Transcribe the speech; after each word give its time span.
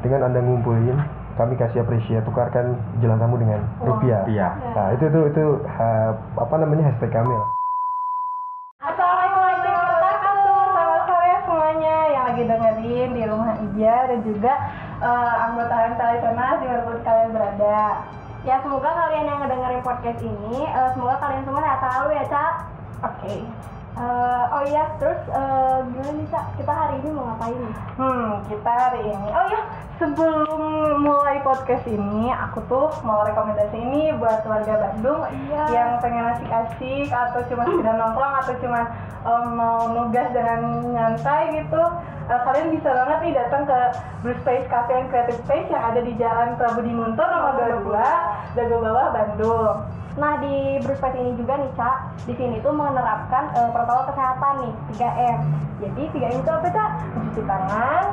dengan 0.00 0.20
anda 0.24 0.40
ngumpulin 0.40 0.96
kami 1.34 1.56
kasih 1.56 1.80
apresiasi 1.80 2.20
tukarkan 2.22 2.74
jalan 3.00 3.16
tamu 3.16 3.36
dengan 3.36 3.60
rupiah 3.80 4.24
Iya. 4.24 4.48
nah 4.72 4.86
itu 4.92 5.04
itu 5.06 5.20
itu 5.30 5.44
ha- 5.66 6.12
apa 6.36 6.54
namanya 6.56 6.88
hashtag 6.88 7.10
kami 7.10 7.30
lah 7.30 7.48
Assalamualaikum 8.80 9.40
warahmatullahi 9.44 9.92
wabarakatuh. 9.92 10.40
Selamat 10.72 11.02
sore 11.04 11.32
semuanya 11.44 11.96
yang 12.08 12.24
lagi 12.24 12.42
dengerin 12.42 13.08
di 13.12 13.22
rumah 13.28 13.52
Ija 13.60 13.96
dan 14.08 14.18
juga 14.24 14.52
eh, 14.98 15.32
anggota 15.44 15.74
yang 15.76 15.94
tradisional 15.96 16.52
di 16.56 16.66
mana 16.66 16.82
pun 16.82 16.96
kalian 17.04 17.30
berada. 17.30 17.80
Ya 18.40 18.56
semoga 18.64 18.88
kalian 18.88 19.28
yang 19.28 19.38
ngedengerin 19.44 19.84
podcast 19.84 20.20
ini, 20.24 20.64
eh, 20.64 20.88
semoga 20.96 21.20
kalian 21.20 21.44
semua 21.44 21.60
sehat 21.60 21.78
selalu 21.78 22.08
ya 22.10 22.24
Cak. 22.24 22.52
Oke. 23.04 23.34
Eh, 23.90 24.44
oh 24.48 24.62
iya, 24.64 24.84
terus 24.96 25.20
eh, 25.28 25.76
gimana 25.84 26.10
nih 26.16 26.28
Cak? 26.32 26.44
Kita 26.56 26.72
hari 26.72 26.94
ini 27.04 27.08
mau 27.12 27.24
ngapain 27.28 27.58
nih? 27.60 27.74
Hmm, 28.00 28.28
kita 28.48 28.72
hari 28.72 29.00
ini. 29.04 29.28
Oh 29.28 29.44
iya, 29.44 29.60
sebelum 30.00 30.48
mulai 31.04 31.44
podcast 31.44 31.84
ini, 31.84 32.32
aku 32.32 32.64
tuh 32.72 32.88
mau 33.04 33.20
rekomendasi 33.20 33.76
ini 33.76 34.16
buat 34.16 34.40
warga 34.48 34.80
Bandung 34.80 35.28
yang 35.52 36.00
pengen 36.00 36.24
asik-asik 36.32 37.12
atau 37.12 37.44
cuma 37.52 37.68
sekedar 37.68 38.00
nongkrong 38.00 38.34
atau 38.40 38.54
cuma 38.64 38.80
em, 39.28 39.46
mau 39.52 39.92
nugas 39.92 40.32
dengan 40.32 40.88
nyantai 40.88 41.60
gitu. 41.60 41.82
Eh, 42.32 42.40
kalian 42.48 42.72
bisa 42.72 42.88
banget 42.88 43.18
nih 43.28 43.32
datang 43.36 43.62
ke 43.68 43.78
Blue 44.24 44.36
Space 44.40 44.66
Cafe 44.72 44.92
and 44.96 45.12
Creative 45.12 45.38
Space 45.44 45.68
yang 45.68 45.84
ada 45.84 46.00
di 46.00 46.16
Jalan 46.16 46.56
Prabu 46.56 46.80
Dimunto 46.80 47.20
nomor 47.20 47.60
22, 47.60 48.56
Dago 48.56 48.76
Bawah, 48.80 49.06
Bandung. 49.12 49.76
Nah 50.18 50.42
di 50.42 50.80
Bruce 50.82 51.06
ini 51.14 51.38
juga 51.38 51.54
nih 51.60 51.70
Cak, 51.78 51.96
di 52.26 52.34
sini 52.34 52.58
tuh 52.64 52.74
menerapkan 52.74 53.52
eh, 53.54 53.68
protokol 53.70 54.10
kesehatan 54.10 54.54
nih 54.64 54.72
3M. 54.96 55.38
Jadi 55.80 56.02
3M 56.16 56.34
itu 56.40 56.50
apa 56.50 56.68
Cak? 56.72 56.90
Mencuci 57.14 57.42
tangan, 57.46 58.04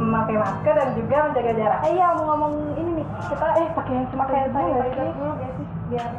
memakai 0.00 0.36
masker 0.40 0.74
dan 0.74 0.88
juga 0.96 1.16
menjaga 1.28 1.52
jarak. 1.52 1.80
Eh 1.84 1.92
iya 1.94 2.06
mau 2.16 2.24
ngomong 2.32 2.52
ini 2.80 2.90
nih, 3.00 3.06
kita 3.28 3.46
eh 3.60 3.68
pakai 3.76 3.92
yang 3.92 4.06
pakai 4.08 4.36
yang 4.40 4.50
dulu 4.56 4.68
ya 5.36 5.48
sih 5.54 5.66
biar 5.92 6.10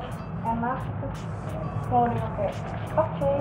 enak 0.45 0.77
gitu. 0.85 1.07
Mau 1.91 2.05
dipakai. 2.07 2.49
Oke. 2.95 3.33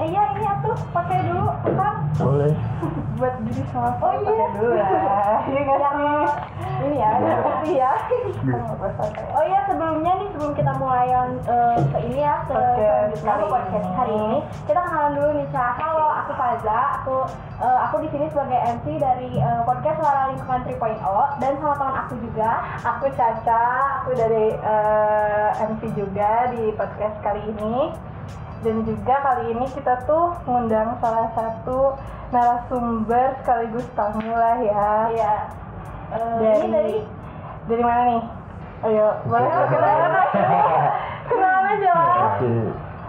Eh 0.00 0.06
iya 0.08 0.22
ini 0.32 0.44
atuh 0.48 0.76
pakai 0.96 1.18
dulu 1.28 1.44
kan 1.76 1.94
boleh 2.16 2.52
buat 3.20 3.34
diri 3.44 3.62
sama 3.68 4.00
oh, 4.00 4.12
iya. 4.16 4.24
pakai 4.24 4.48
dulu 4.56 4.72
ya. 4.74 4.88
Iya 5.50 5.60
nggak 5.60 5.78
sih? 5.80 6.26
Ini 6.80 6.96
ya, 6.96 7.10
ini 7.20 7.72
ya. 7.76 7.92
Oh 9.36 9.44
iya 9.44 9.60
sebelumnya 9.68 10.12
nih 10.16 10.28
sebelum 10.32 10.52
kita 10.56 10.72
mulai 10.80 11.04
yang 11.12 11.28
eh, 11.44 11.76
ke 11.92 11.98
ini 12.08 12.20
ya 12.24 12.34
ke 12.48 12.56
Podcast 12.56 13.20
selanjutnya 13.20 13.48
podcast 13.52 13.84
ini. 13.84 13.96
hari 13.96 14.14
ini 14.16 14.38
kita 14.64 14.80
kenalan 14.80 15.12
dulu 15.16 15.30
nih 15.36 15.46
Cah. 15.52 15.72
Aku 16.30 16.38
Faza, 16.38 17.02
aku 17.02 17.26
eh, 17.58 17.78
aku 17.90 18.06
di 18.06 18.08
sini 18.14 18.30
sebagai 18.30 18.54
MC 18.54 19.02
dari 19.02 19.34
eh, 19.34 19.60
podcast 19.66 19.98
Suara 19.98 20.30
Lingkungan 20.30 20.62
3.0 20.62 21.42
dan 21.42 21.52
sama 21.58 21.74
teman 21.74 21.96
aku 22.06 22.14
juga. 22.22 22.50
Aku 22.86 23.04
Caca, 23.18 23.64
aku 23.98 24.14
dari 24.14 24.54
eh, 24.54 25.48
MC 25.58 25.90
juga 25.98 26.54
di 26.54 26.70
podcast 26.78 27.18
kali 27.26 27.42
ini. 27.50 27.90
Dan 28.62 28.86
juga 28.86 29.14
kali 29.26 29.58
ini 29.58 29.66
kita 29.74 30.06
tuh 30.06 30.30
ngundang 30.46 31.02
salah 31.02 31.34
satu 31.34 31.98
narasumber 32.30 33.34
sekaligus 33.42 33.90
tamu 33.98 34.30
lah 34.30 34.54
ya. 34.62 34.86
Iya. 35.10 35.34
Eh, 36.14 36.38
Dari- 36.38 36.58
ini 36.62 36.66
dari 36.70 36.96
Dari 37.66 37.82
mana 37.82 38.02
nih? 38.06 38.22
Ayo, 38.86 39.08
boleh 39.26 39.50
kenalan 39.66 40.12
aja. 40.14 40.42
Kenalan 41.26 41.64
aja 41.74 41.90
lah. 41.90 42.22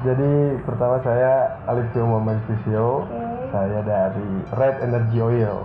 Jadi 0.02 0.58
pertama 0.66 0.98
saya 1.06 1.62
Alifio 1.70 2.10
Muhammad 2.10 2.42
Fisio, 2.50 3.06
saya 3.54 3.86
dari 3.86 4.30
Red 4.58 4.82
Energy 4.82 5.22
Oil. 5.22 5.62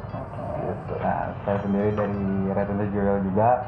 Gitu. 0.60 0.94
Nah, 1.00 1.32
saya 1.48 1.58
sendiri 1.64 1.96
dari 1.96 2.52
Red 2.52 2.68
Energy 2.68 2.96
Oil 3.00 3.18
juga. 3.24 3.64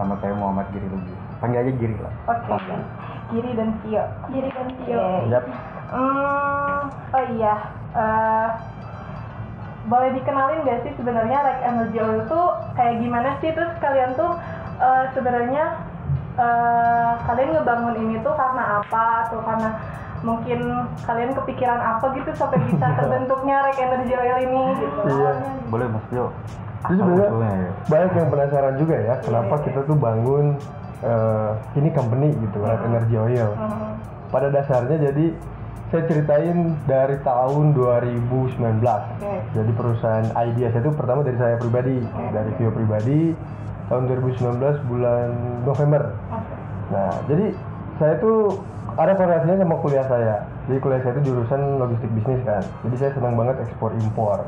Nama 0.00 0.14
saya 0.22 0.32
Muhammad 0.32 0.70
Giri 0.72 0.88
Lugi. 0.88 1.12
Panggil 1.44 1.60
aja 1.60 1.72
Giri 1.76 1.96
lah. 2.00 2.12
Oke. 2.24 2.76
Giri 3.36 3.50
dan 3.52 3.70
Tio. 3.84 4.04
Giri 4.32 4.48
dan 4.48 4.68
Tio. 4.80 4.96
Oke. 4.96 5.28
Yap. 5.28 5.44
Hmm, 5.92 6.80
oh 6.88 7.24
iya. 7.36 7.54
Eh, 7.92 8.48
boleh 9.88 10.10
dikenalin 10.16 10.68
gak 10.68 10.80
sih 10.84 10.92
sebenarnya 11.00 11.38
like 11.40 11.62
energy 11.64 11.98
oil 12.00 12.20
tuh 12.28 12.48
kayak 12.76 13.00
gimana 13.00 13.40
sih 13.40 13.50
terus 13.56 13.72
kalian 13.80 14.12
tuh 14.16 14.36
eh, 14.80 15.04
sebenarnya 15.16 15.87
eh, 16.38 17.10
kalian 17.26 17.50
ngebangun 17.58 17.96
ini 17.98 18.14
tuh 18.22 18.34
karena 18.38 18.82
apa 18.82 19.04
atau 19.26 19.42
karena 19.42 19.70
mungkin 20.22 20.60
kalian 21.06 21.30
kepikiran 21.34 21.78
apa 21.78 22.10
gitu 22.14 22.30
sampai 22.34 22.58
bisa 22.66 22.86
terbentuknya 22.98 23.62
like 23.62 23.78
energy 23.78 24.14
oil 24.14 24.38
ini 24.38 24.62
gitu. 24.82 25.00
Iya. 25.06 25.32
Boleh 25.70 25.86
Mas 25.90 26.04
Tio. 26.10 26.26
Itu 26.78 26.94
sebenarnya 26.94 27.50
ya. 27.58 27.70
banyak 27.90 28.12
yang 28.14 28.28
penasaran 28.30 28.74
juga 28.78 28.96
ya, 29.02 29.14
kenapa 29.18 29.54
kita 29.66 29.80
tuh 29.82 29.96
bangun 29.98 30.54
eh, 31.02 31.50
ini 31.78 31.90
company 31.90 32.28
gitu, 32.38 32.58
Red 32.62 32.82
Energy 32.86 33.16
Oil. 33.18 33.50
Hmm. 33.58 33.98
Pada 34.30 34.48
dasarnya 34.54 35.10
jadi 35.10 35.34
saya 35.88 36.04
ceritain 36.04 36.76
dari 36.84 37.16
tahun 37.24 37.72
2019. 37.72 38.60
Jadi 39.56 39.70
perusahaan 39.72 40.28
idea 40.36 40.68
saya 40.68 40.84
itu 40.84 40.92
pertama 40.92 41.24
dari 41.24 41.38
saya 41.40 41.56
pribadi, 41.56 41.96
dari 42.28 42.50
Vio 42.60 42.70
pribadi 42.70 43.32
tahun 43.88 44.04
2019 44.08 44.88
bulan 44.88 45.28
November. 45.64 46.12
Nah, 46.92 47.12
jadi 47.28 47.52
saya 48.00 48.14
tuh 48.20 48.60
ada 48.96 49.12
korelasinya 49.16 49.56
sama 49.60 49.76
kuliah 49.84 50.06
saya. 50.08 50.36
Jadi 50.68 50.78
kuliah 50.80 51.00
saya 51.00 51.12
itu 51.18 51.32
jurusan 51.32 51.60
logistik 51.80 52.10
bisnis 52.12 52.40
kan. 52.44 52.62
Jadi 52.84 52.96
saya 53.00 53.10
senang 53.16 53.34
banget 53.36 53.56
ekspor 53.64 53.90
impor. 53.96 54.44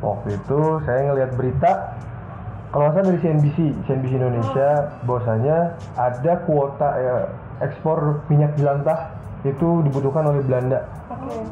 Waktu 0.00 0.28
itu 0.40 0.60
saya 0.88 1.00
ngelihat 1.12 1.30
berita 1.36 1.72
kalau 2.70 2.86
salah 2.94 3.02
dari 3.10 3.18
CNBC, 3.18 3.58
CNBC 3.82 4.12
Indonesia, 4.14 4.94
bahwasanya 5.02 5.74
ada 5.98 6.32
kuota 6.46 6.88
eh, 7.02 7.24
ekspor 7.66 8.22
minyak 8.30 8.54
jelantah 8.54 9.10
itu 9.42 9.82
dibutuhkan 9.90 10.30
oleh 10.30 10.38
Belanda. 10.46 10.86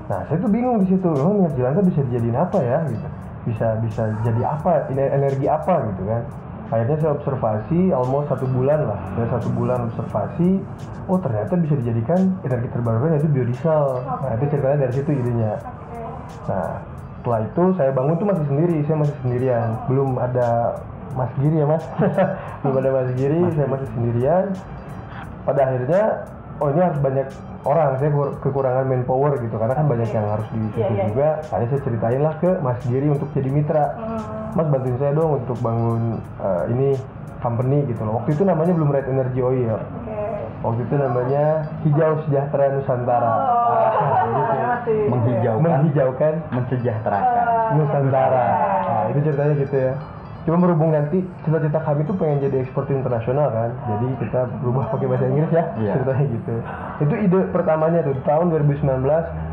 Nah, 0.06 0.22
saya 0.30 0.38
tuh 0.38 0.46
bingung 0.46 0.78
di 0.78 0.94
situ, 0.94 1.10
oh, 1.10 1.34
minyak 1.34 1.58
jelantah 1.58 1.82
bisa 1.82 2.00
dijadiin 2.06 2.38
apa 2.38 2.58
ya 2.62 2.78
gitu. 2.86 3.08
Bisa 3.50 3.66
bisa 3.82 4.02
jadi 4.22 4.42
apa, 4.46 4.86
ini 4.94 5.02
energi 5.02 5.46
apa 5.50 5.90
gitu 5.90 6.02
kan. 6.06 6.22
Akhirnya 6.68 6.96
saya 7.00 7.12
observasi 7.16 7.80
almost 7.96 8.28
satu 8.28 8.44
bulan 8.52 8.84
lah, 8.84 9.00
saya 9.16 9.40
satu 9.40 9.48
bulan 9.56 9.88
observasi, 9.88 10.60
oh 11.08 11.16
ternyata 11.16 11.56
bisa 11.56 11.74
dijadikan 11.80 12.36
energi 12.44 12.68
terbarukan 12.68 13.16
yaitu 13.16 13.28
biodiesel. 13.32 14.04
Nah 14.04 14.30
itu 14.36 14.44
ceritanya 14.52 14.78
dari 14.84 14.92
situ 14.92 15.10
idenya. 15.16 15.56
Nah 16.44 16.84
setelah 17.18 17.40
itu 17.48 17.62
saya 17.80 17.90
bangun 17.96 18.14
tuh 18.20 18.28
masih 18.28 18.44
sendiri, 18.52 18.76
saya 18.84 18.96
masih 19.00 19.16
sendirian, 19.24 19.68
belum 19.88 20.10
ada 20.20 20.48
Mas 21.16 21.32
Giri 21.40 21.56
ya 21.56 21.66
Mas, 21.66 21.84
belum 22.60 22.74
ada 22.84 22.90
Mas 22.92 23.10
Giri, 23.16 23.42
saya 23.56 23.66
masih 23.72 23.88
sendirian. 23.96 24.44
Pada 25.48 25.60
akhirnya, 25.64 26.02
oh 26.60 26.68
ini 26.68 26.80
harus 26.84 27.00
banyak 27.00 27.26
orang, 27.62 27.98
saya 27.98 28.10
kur- 28.10 28.34
kekurangan 28.38 28.86
manpower 28.86 29.38
gitu, 29.38 29.56
karena 29.56 29.74
kan 29.74 29.86
banyak 29.86 30.08
yang 30.08 30.26
harus 30.28 30.46
di 30.50 30.58
situ 30.68 30.78
Iya, 30.78 30.88
iya. 30.88 31.04
juga. 31.10 31.28
Akhirnya 31.48 31.70
saya 31.70 31.82
ceritain 31.82 32.20
lah 32.22 32.34
ke 32.38 32.50
Mas 32.60 32.78
Giri 32.84 33.08
untuk 33.08 33.28
jadi 33.32 33.48
mitra. 33.48 33.84
Mas 34.54 34.66
bantuin 34.66 34.96
saya 34.96 35.12
dong 35.12 35.42
untuk 35.42 35.58
bangun 35.58 36.02
eh, 36.38 36.62
ini 36.70 36.88
company 37.38 37.86
gitu 37.86 38.02
loh. 38.02 38.18
Waktu 38.18 38.34
itu 38.34 38.42
namanya 38.42 38.72
belum 38.74 38.90
Red 38.90 39.06
Energy 39.06 39.40
Oil. 39.40 39.78
Waktu 40.58 40.80
itu 40.82 40.94
namanya 40.98 41.44
Hijau 41.86 42.12
Sejahtera 42.26 42.74
Nusantara. 42.74 43.30
Ah, 43.30 43.42
gitu. 44.26 44.54
masih 44.58 44.98
Menghijaukan, 45.06 45.62
Menghijaukan 45.62 46.34
mensejahterakan. 46.50 47.46
Nusantara. 47.78 48.46
Nah, 48.82 49.04
itu 49.14 49.18
ceritanya 49.22 49.54
gitu 49.54 49.76
ya. 49.78 49.92
Cuma 50.48 50.64
berhubung 50.64 50.96
nanti 50.96 51.20
cita-cita 51.44 51.76
kami 51.76 52.08
tuh 52.08 52.16
pengen 52.16 52.40
jadi 52.40 52.64
ekspor 52.64 52.88
internasional 52.88 53.52
kan. 53.52 53.68
Jadi 53.84 54.16
kita 54.16 54.48
berubah 54.64 54.88
pakai 54.88 55.04
bahasa 55.04 55.28
Inggris 55.28 55.52
ya. 55.52 55.64
Iya. 55.76 55.92
Ceritanya 55.92 56.24
gitu. 56.24 56.54
Itu 57.04 57.14
ide 57.20 57.40
pertamanya 57.52 58.00
tuh 58.00 58.16
tahun 58.24 58.48
2019 58.48 59.04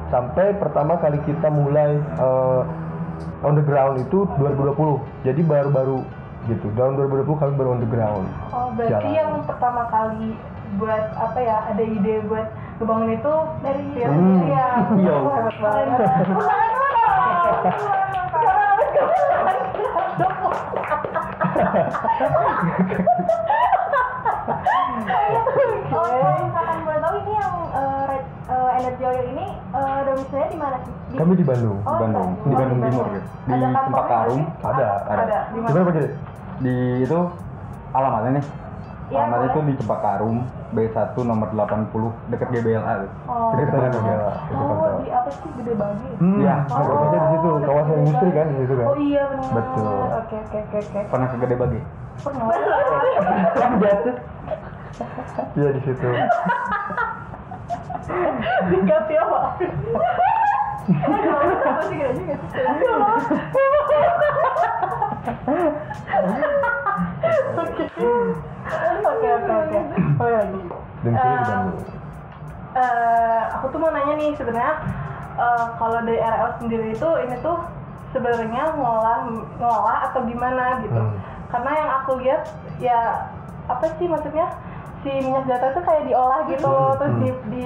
sampai 0.08 0.56
pertama 0.56 0.96
kali 0.96 1.20
kita 1.28 1.52
mulai 1.52 2.00
eh, 2.00 2.62
on 3.44 3.60
the 3.60 3.66
ground 3.68 4.00
itu 4.00 4.24
2020. 4.40 5.28
Jadi 5.28 5.42
baru-baru 5.44 6.00
gitu. 6.48 6.72
Tahun 6.72 6.96
2020 6.96 7.42
kami 7.44 7.54
baru 7.60 7.70
on 7.76 7.84
the 7.84 7.92
ground. 7.92 8.26
Oh, 8.50 8.72
berarti 8.72 8.96
Jalan. 8.96 9.20
yang 9.20 9.32
pertama 9.44 9.92
kali 9.92 10.32
buat 10.80 11.12
apa 11.14 11.40
ya 11.40 11.76
ada 11.76 11.84
ide 11.84 12.24
buat 12.24 12.48
ngebangun 12.80 13.20
itu 13.20 13.34
dari 13.60 13.84
Hmm. 14.00 14.48
ya 14.48 14.68
Iya. 14.96 15.12
Oh, 15.12 15.28
hebat 15.28 15.58
banget 15.60 16.00
Oh, 25.96 26.06
kalau 26.06 26.38
misalkan 26.46 26.78
boleh 26.86 27.00
tahu 27.02 27.16
ini 27.20 27.34
yang 27.36 27.54
eh, 27.74 28.14
Red 28.80 28.96
eh, 28.96 29.08
Oil 29.08 29.26
ini 29.36 29.46
eh, 29.52 30.00
domisilinya 30.06 30.48
di 30.48 30.58
mana 30.60 30.78
sih? 30.80 30.94
Di- 31.12 31.18
Kami 31.20 31.34
di 31.36 31.46
Bandung. 31.46 31.78
Oh, 31.84 31.92
Di 31.92 32.02
Bandung, 32.04 32.32
di 32.44 32.56
Bandung 32.56 32.80
Timur 32.82 33.06
gitu. 33.12 33.28
Di 33.46 33.52
Ada 33.52 33.66
nggak 33.66 33.84
sih? 34.30 34.44
Ada, 34.64 34.88
ada 35.06 35.38
di 35.52 35.56
Gimana 35.56 35.74
mana 35.74 35.86
Pak 35.86 35.94
Giri? 35.96 36.10
Di 36.56 36.76
itu 37.04 37.20
alamatnya 37.92 38.32
nih 38.40 38.46
Iya, 39.06 39.22
Alamat 39.22 39.38
boleh. 39.38 39.46
itu 39.46 39.60
di 39.62 39.74
Cepakarum 39.78 40.38
B1 40.74 40.98
nomor 41.22 41.48
80 41.54 42.10
dekat 42.34 42.48
GBLA 42.50 42.94
tuh. 42.98 43.10
Oh. 43.30 43.54
Dekat 43.54 43.70
sana 43.70 43.86
itu 43.86 44.00
Oh, 44.02 44.98
di 44.98 45.10
apa 45.14 45.30
sih 45.30 45.50
gede 45.62 45.74
bagi? 45.78 46.10
Hmm, 46.18 46.42
Iya. 46.42 46.56
marketnya 46.66 47.14
di 47.14 47.30
situ, 47.30 47.50
kawasan 47.62 47.96
industri 48.02 48.30
kan 48.34 48.46
di 48.50 48.56
situ 48.58 48.74
kan. 48.74 48.86
Oh 48.90 48.98
iya 48.98 49.22
benar. 49.30 49.46
Betul. 49.54 49.94
Oke 50.16 50.36
oke 50.42 50.58
oke 50.58 50.78
oke. 50.82 51.00
Pernah 51.06 51.28
ke 51.30 51.38
Gede 51.38 51.56
Bagi? 51.56 51.80
Pernah. 52.18 52.46
Kan 53.54 53.72
jatuh. 53.78 54.16
Iya 55.54 55.70
di 55.70 55.82
situ. 55.86 56.10
Dikat 58.66 59.06
ya 59.16 62.12
Oke. 67.56 67.84
Oke 69.06 69.28
oke 69.28 69.54
oke. 69.54 69.80
Oh. 70.16 70.28
Dan 71.04 71.12
di 71.12 71.18
sini 71.18 71.38
di 71.38 71.54
Eh, 72.76 72.82
eh, 72.82 73.42
aku 73.56 73.66
tuh 73.70 73.80
mau 73.80 73.88
nanya 73.88 74.14
nih 74.16 74.36
sebenarnya 74.36 74.74
eh, 75.36 75.66
kalau 75.78 76.00
dari 76.02 76.20
RL 76.20 76.50
sendiri 76.60 76.92
itu 76.92 77.10
ini 77.24 77.36
tuh 77.40 77.58
sebenarnya 78.12 78.76
ngolah 78.76 79.28
ngolah 79.56 79.98
atau 80.10 80.24
gimana 80.24 80.80
gitu 80.82 80.96
Hmm. 80.96 81.16
karena 81.50 81.72
yang 81.72 81.90
aku 82.00 82.12
lihat 82.20 82.42
ya 82.78 83.32
apa 83.68 83.86
sih 83.96 84.08
maksudnya 84.08 84.52
si 85.00 85.12
minyak 85.22 85.46
jatah 85.46 85.72
itu 85.72 85.82
kayak 85.84 86.04
diolah 86.04 86.42
gitu 86.50 86.68
Hmm, 86.68 86.96
terus 86.98 87.12
hmm. 87.12 87.22
di, 87.22 87.30
di 87.48 87.66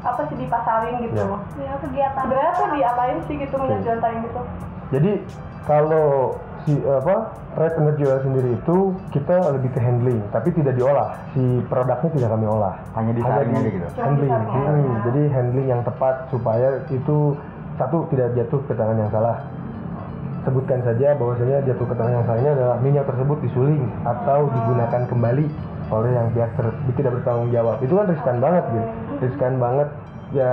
apa 0.00 0.20
sih 0.26 0.36
dipasarin 0.36 0.96
gitu 1.02 1.22
Ya. 1.54 1.62
ya 1.62 1.74
kegiatan 1.78 2.22
sebenarnya 2.24 2.52
tuh 2.54 2.68
diapain 2.72 3.18
sih 3.26 3.34
gitu 3.38 3.54
minyak 3.58 3.78
Oke. 3.78 3.86
jatah 3.86 4.10
gitu 4.16 4.40
Jadi 4.88 5.12
kalau 5.68 6.34
apa 6.84 7.32
red 7.56 7.74
energy 7.80 8.04
oil 8.04 8.20
sendiri 8.20 8.50
itu 8.56 8.76
kita 9.14 9.36
lebih 9.56 9.70
ke 9.72 9.80
handling, 9.80 10.20
tapi 10.34 10.52
tidak 10.52 10.76
diolah. 10.76 11.16
Si 11.32 11.62
produknya 11.70 12.10
tidak 12.12 12.30
kami 12.36 12.46
olah. 12.46 12.74
Hanya 12.98 13.12
disaring 13.16 13.52
aja 13.56 13.68
gitu? 13.70 13.86
Handling. 13.96 14.32
Hmm, 14.32 14.92
jadi 15.08 15.22
handling 15.32 15.66
yang 15.70 15.82
tepat 15.86 16.28
supaya 16.28 16.84
itu 16.92 17.38
satu 17.78 18.04
tidak 18.12 18.34
jatuh 18.36 18.60
ke 18.66 18.72
tangan 18.74 18.96
yang 19.00 19.10
salah. 19.14 19.36
Sebutkan 20.44 20.80
saja 20.80 21.12
bahwasanya 21.18 21.64
jatuh 21.66 21.86
ke 21.86 21.94
tangan 21.94 22.12
yang 22.22 22.26
salahnya 22.26 22.52
adalah 22.56 22.76
minyak 22.80 23.04
tersebut 23.04 23.38
disuling 23.44 23.84
atau 24.06 24.48
digunakan 24.48 25.02
kembali 25.06 25.46
oleh 25.88 26.10
yang 26.12 26.28
pihak 26.36 26.50
ter- 26.56 26.78
tidak 26.96 27.12
bertanggung 27.20 27.50
jawab. 27.52 27.76
Itu 27.80 27.94
kan 27.96 28.06
riskan 28.12 28.36
banget 28.40 28.64
gitu. 28.72 28.88
Riskan 29.28 29.52
banget 29.60 29.88
ya 30.36 30.52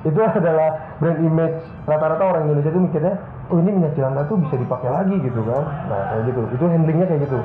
itu 0.00 0.20
adalah 0.40 0.96
brand 0.98 1.20
image 1.20 1.56
rata-rata 1.84 2.24
orang 2.24 2.42
Indonesia 2.48 2.70
itu 2.72 2.80
mikirnya 2.80 3.14
oh 3.50 3.58
ini 3.58 3.70
minyak 3.74 3.92
jelantah 3.98 4.24
tuh 4.30 4.38
bisa 4.38 4.54
dipakai 4.56 4.88
lagi 4.88 5.16
gitu 5.20 5.40
kan. 5.44 5.64
Nah 5.90 6.00
kayak 6.14 6.22
gitu. 6.30 6.40
Itu 6.54 6.64
handlingnya 6.70 7.06
kayak 7.06 7.22
gitu. 7.26 7.38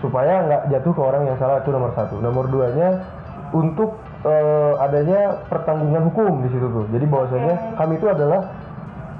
Supaya 0.00 0.34
nggak 0.46 0.62
jatuh 0.72 0.92
ke 0.96 1.02
orang 1.02 1.22
yang 1.28 1.36
salah 1.36 1.60
itu 1.60 1.70
nomor 1.74 1.90
satu. 1.92 2.16
Nomor 2.22 2.48
duanya 2.48 3.02
untuk 3.50 3.98
eh, 4.24 4.72
adanya 4.78 5.42
pertanggungan 5.50 6.02
hukum 6.08 6.46
di 6.46 6.48
situ 6.54 6.66
tuh. 6.70 6.86
Jadi 6.94 7.04
bahwasanya 7.10 7.54
kami 7.76 7.98
itu 7.98 8.06
adalah 8.06 8.40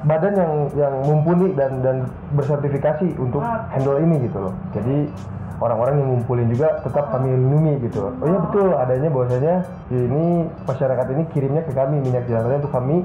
badan 0.00 0.32
yang 0.32 0.53
yang 0.81 0.94
mumpuni 1.05 1.53
dan 1.53 1.85
dan 1.85 2.09
bersertifikasi 2.33 3.21
untuk 3.21 3.44
handle 3.44 4.00
ini 4.00 4.25
gitu 4.25 4.38
loh. 4.49 4.55
Jadi 4.73 5.12
orang-orang 5.61 5.95
yang 5.95 6.09
ngumpulin 6.11 6.49
juga 6.49 6.81
tetap 6.81 7.09
kami 7.11 7.29
lindungi 7.31 7.85
gitu 7.85 8.11
oh 8.11 8.27
iya 8.27 8.39
betul 8.41 8.69
adanya 8.75 9.09
bahwasanya 9.09 9.55
ini 9.89 10.25
masyarakat 10.65 11.07
ini 11.11 11.23
kirimnya 11.31 11.62
ke 11.62 11.73
kami 11.73 12.01
minyak 12.01 12.25
jelantahnya 12.25 12.59
untuk 12.59 12.73
kami 12.73 12.97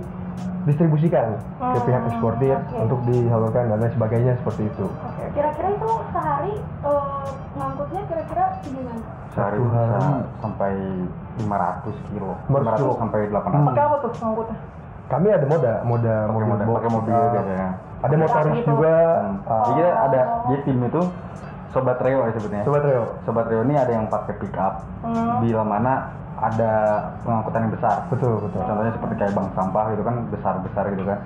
distribusikan 0.66 1.38
ke 1.62 1.80
pihak 1.80 2.04
eksportir 2.10 2.58
untuk 2.74 2.98
disalurkan 3.06 3.70
dan 3.70 3.78
lain 3.78 3.94
sebagainya 3.94 4.34
seperti 4.42 4.66
itu 4.66 4.88
Kira-kira 5.32 5.68
itu 5.70 5.90
sehari 6.10 6.54
eh, 6.82 7.26
ngangkutnya 7.54 8.02
kira-kira 8.08 8.46
gimana? 8.64 9.04
Sehari 9.30 9.58
Satu 9.58 9.68
bisa 9.68 9.80
hari. 9.84 10.24
sampai 10.40 10.74
500 11.38 12.08
kilo. 12.08 12.32
500 12.48 12.80
kilo. 12.80 12.92
500 12.96 13.02
sampai 13.04 13.20
800. 13.28 13.52
Hmm. 13.52 13.68
pakai 13.68 13.84
apa 13.84 13.96
tuh 14.00 14.12
ngangkutnya 14.16 14.58
kami 15.06 15.28
ada 15.30 15.46
moda 15.46 15.74
moda 15.86 16.16
Pakai 16.26 16.34
mobil 16.34 16.66
box, 16.66 16.74
pakai 16.74 16.90
mobil 16.90 17.14
uh, 17.14 17.30
biasanya. 17.30 17.70
ada 18.02 18.16
motoris 18.18 18.56
gitu. 18.56 18.66
juga 18.66 18.94
Hmm. 18.96 19.38
uh, 19.46 19.64
Jadi 19.68 19.82
ada 19.86 20.22
jadi 20.46 20.60
tim 20.64 20.80
itu 20.82 21.02
sobat 21.76 22.00
Reo 22.00 22.24
ya 22.24 22.32
sebutnya. 22.40 22.64
sobat 22.64 22.84
Reo 22.88 23.04
Sobat 23.28 23.46
Reo 23.52 23.62
ini 23.68 23.76
ada 23.76 23.92
yang 23.92 24.08
pakai 24.08 24.34
pick 24.40 24.56
up. 24.56 24.88
Hmm. 25.04 25.44
Bila 25.44 25.68
mana 25.68 26.08
ada 26.40 26.72
pengangkutan 27.24 27.68
yang 27.68 27.74
besar. 27.76 27.96
betul 28.08 28.40
betul 28.40 28.64
Contohnya 28.64 28.92
seperti 28.96 29.14
kayak 29.20 29.34
bank 29.36 29.50
sampah 29.52 29.86
gitu 29.92 30.04
kan 30.08 30.16
besar-besar 30.32 30.84
gitu 30.96 31.04
kan. 31.04 31.20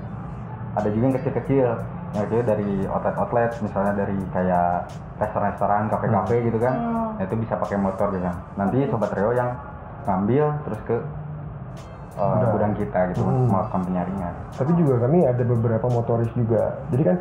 Ada 0.73 0.89
juga 0.89 1.03
yang 1.05 1.15
kecil-kecil. 1.21 1.67
Yang 2.09 2.23
kecil 2.25 2.41
dari 2.41 2.71
outlet-outlet 2.89 3.51
misalnya 3.61 3.93
dari 3.93 4.17
kayak 4.33 4.89
restoran-restoran, 5.21 5.83
kafe-kafe 5.93 6.35
gitu 6.49 6.57
kan. 6.57 6.73
Hmm. 6.73 7.09
Nah, 7.21 7.23
itu 7.29 7.35
bisa 7.37 7.53
pakai 7.53 7.77
motor 7.77 8.09
gitu 8.09 8.25
kan. 8.25 8.35
Nanti 8.57 8.89
sobat 8.89 9.13
Reo 9.13 9.31
yang 9.37 9.53
ngambil 10.09 10.45
terus 10.65 10.81
ke 10.89 10.97
uh, 12.19 12.35
Gudang. 12.35 12.51
gudang 12.51 12.73
kita 12.75 12.99
gitu 13.09 13.21
Hmm. 13.21 13.47
melakukan 13.47 13.81
penyaringan. 13.83 14.33
tapi 14.51 14.71
juga 14.75 14.93
kami 15.01 15.17
ada 15.23 15.43
beberapa 15.43 15.87
motoris 15.87 16.31
juga 16.33 16.63
jadi 16.89 17.03
kan 17.05 17.17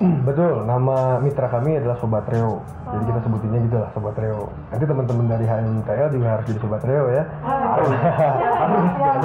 betul 0.24 0.64
nama 0.64 0.96
mitra 1.18 1.44
kami 1.46 1.76
adalah 1.76 1.92
sobat 1.94 2.24
Reo 2.26 2.64
jadi 2.86 3.04
kita 3.04 3.20
sebutinnya 3.20 3.58
gitu 3.62 3.76
lah 3.76 3.90
sobat 3.90 4.16
Reo 4.16 4.48
nanti 4.68 4.82
teman-teman 4.82 5.26
dari 5.28 5.44
HMTL 5.44 6.08
juga 6.10 6.26
harus 6.30 6.44
jadi 6.46 6.58
sobat 6.58 6.82
Reo 6.82 7.04
ya 7.10 7.24
harus 7.44 7.90
harus 8.56 9.24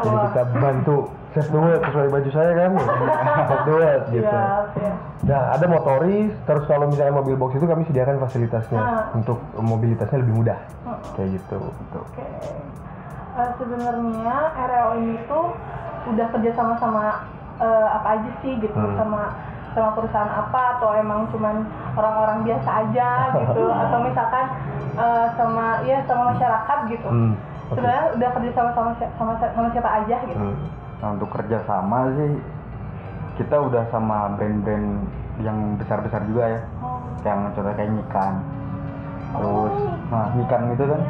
jadi 0.00 0.16
kita 0.24 0.42
bantu 0.54 0.96
save 1.30 1.50
the 1.50 1.58
world 1.58 1.82
sesuai 1.82 2.08
baju 2.08 2.30
saya 2.30 2.50
kan 2.56 2.70
save 3.48 3.64
the 3.64 3.74
world 3.74 4.02
gitu 4.08 4.24
siap. 4.24 4.70
Nah, 5.24 5.56
ada 5.56 5.64
motoris, 5.64 6.36
terus 6.44 6.68
kalau 6.68 6.84
misalnya 6.84 7.16
mobil 7.16 7.32
box 7.34 7.56
itu 7.56 7.64
kami 7.64 7.88
sediakan 7.88 8.20
fasilitasnya 8.20 8.76
Ah. 8.76 9.08
untuk 9.16 9.40
mobilitasnya 9.56 10.20
lebih 10.20 10.36
mudah. 10.36 10.58
Hmm. 10.84 11.00
Kayak 11.16 11.40
gitu. 11.40 11.56
Oke. 11.96 12.22
Eh, 13.34 13.50
sebenarnya 13.58 14.36
RLO 14.54 14.90
ini 15.02 15.18
tuh 15.26 15.50
udah 16.06 16.26
kerja 16.30 16.50
sama 16.54 16.78
sama 16.78 17.26
eh, 17.58 17.88
apa 17.90 18.08
aja 18.18 18.30
sih 18.38 18.62
gitu 18.62 18.78
Hmm. 18.78 18.94
sama 18.94 19.34
sama 19.74 19.90
perusahaan 19.98 20.30
apa 20.30 20.78
atau 20.78 20.94
emang 20.94 21.26
cuman 21.34 21.66
orang-orang 21.98 22.46
biasa 22.46 22.86
aja 22.86 23.34
gitu 23.34 23.64
atau 23.82 23.98
misalkan 24.06 24.46
eh, 24.94 25.26
sama 25.34 25.82
ya 25.82 25.98
sama 26.06 26.30
masyarakat 26.30 26.78
gitu. 26.94 27.08
Hmm, 27.10 27.34
oke. 27.34 27.74
Sebenarnya 27.74 28.04
udah 28.14 28.28
kerja 28.38 28.50
sama 28.54 28.70
sama 28.70 28.90
sama 29.18 29.32
sama 29.42 29.68
siapa 29.74 29.90
aja 30.02 30.16
gitu. 30.30 30.38
Hmm. 30.38 30.58
Nah, 31.02 31.08
untuk 31.18 31.28
kerjasama 31.34 31.98
sih 32.14 32.32
kita 33.34 33.56
udah 33.58 33.82
sama 33.90 34.30
brand-brand 34.38 35.10
yang 35.42 35.74
besar-besar 35.74 36.22
juga 36.30 36.54
ya. 36.54 36.60
Oh. 36.78 37.02
Yang 37.26 37.38
contohnya 37.58 37.74
kayak 37.74 37.90
Nikan. 37.98 38.34
Terus, 39.34 39.74
nah 40.14 40.26
Nikan 40.38 40.62
itu 40.70 40.84
kan 40.86 41.02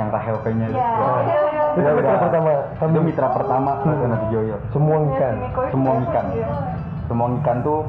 yang 0.00 0.08
KHLP-nya 0.08 0.66
itu. 0.72 0.78
Ya. 0.78 0.90
Wah, 0.96 1.20
ya, 1.22 1.40
ya. 1.52 1.64
Mitra 1.72 1.92
udah- 1.96 2.20
pertama 2.20 2.50
Itu 2.76 3.00
mitra 3.00 3.28
pertama 3.32 3.70
Alternatif 3.80 4.28
Joyo. 4.32 4.56
Semua 4.72 4.96
Ya, 4.96 5.06
ikan. 5.08 5.34
Semua 5.72 5.92
ikan. 6.04 6.26
Semua 7.08 7.26
ikan 7.40 7.56
tuh 7.60 7.80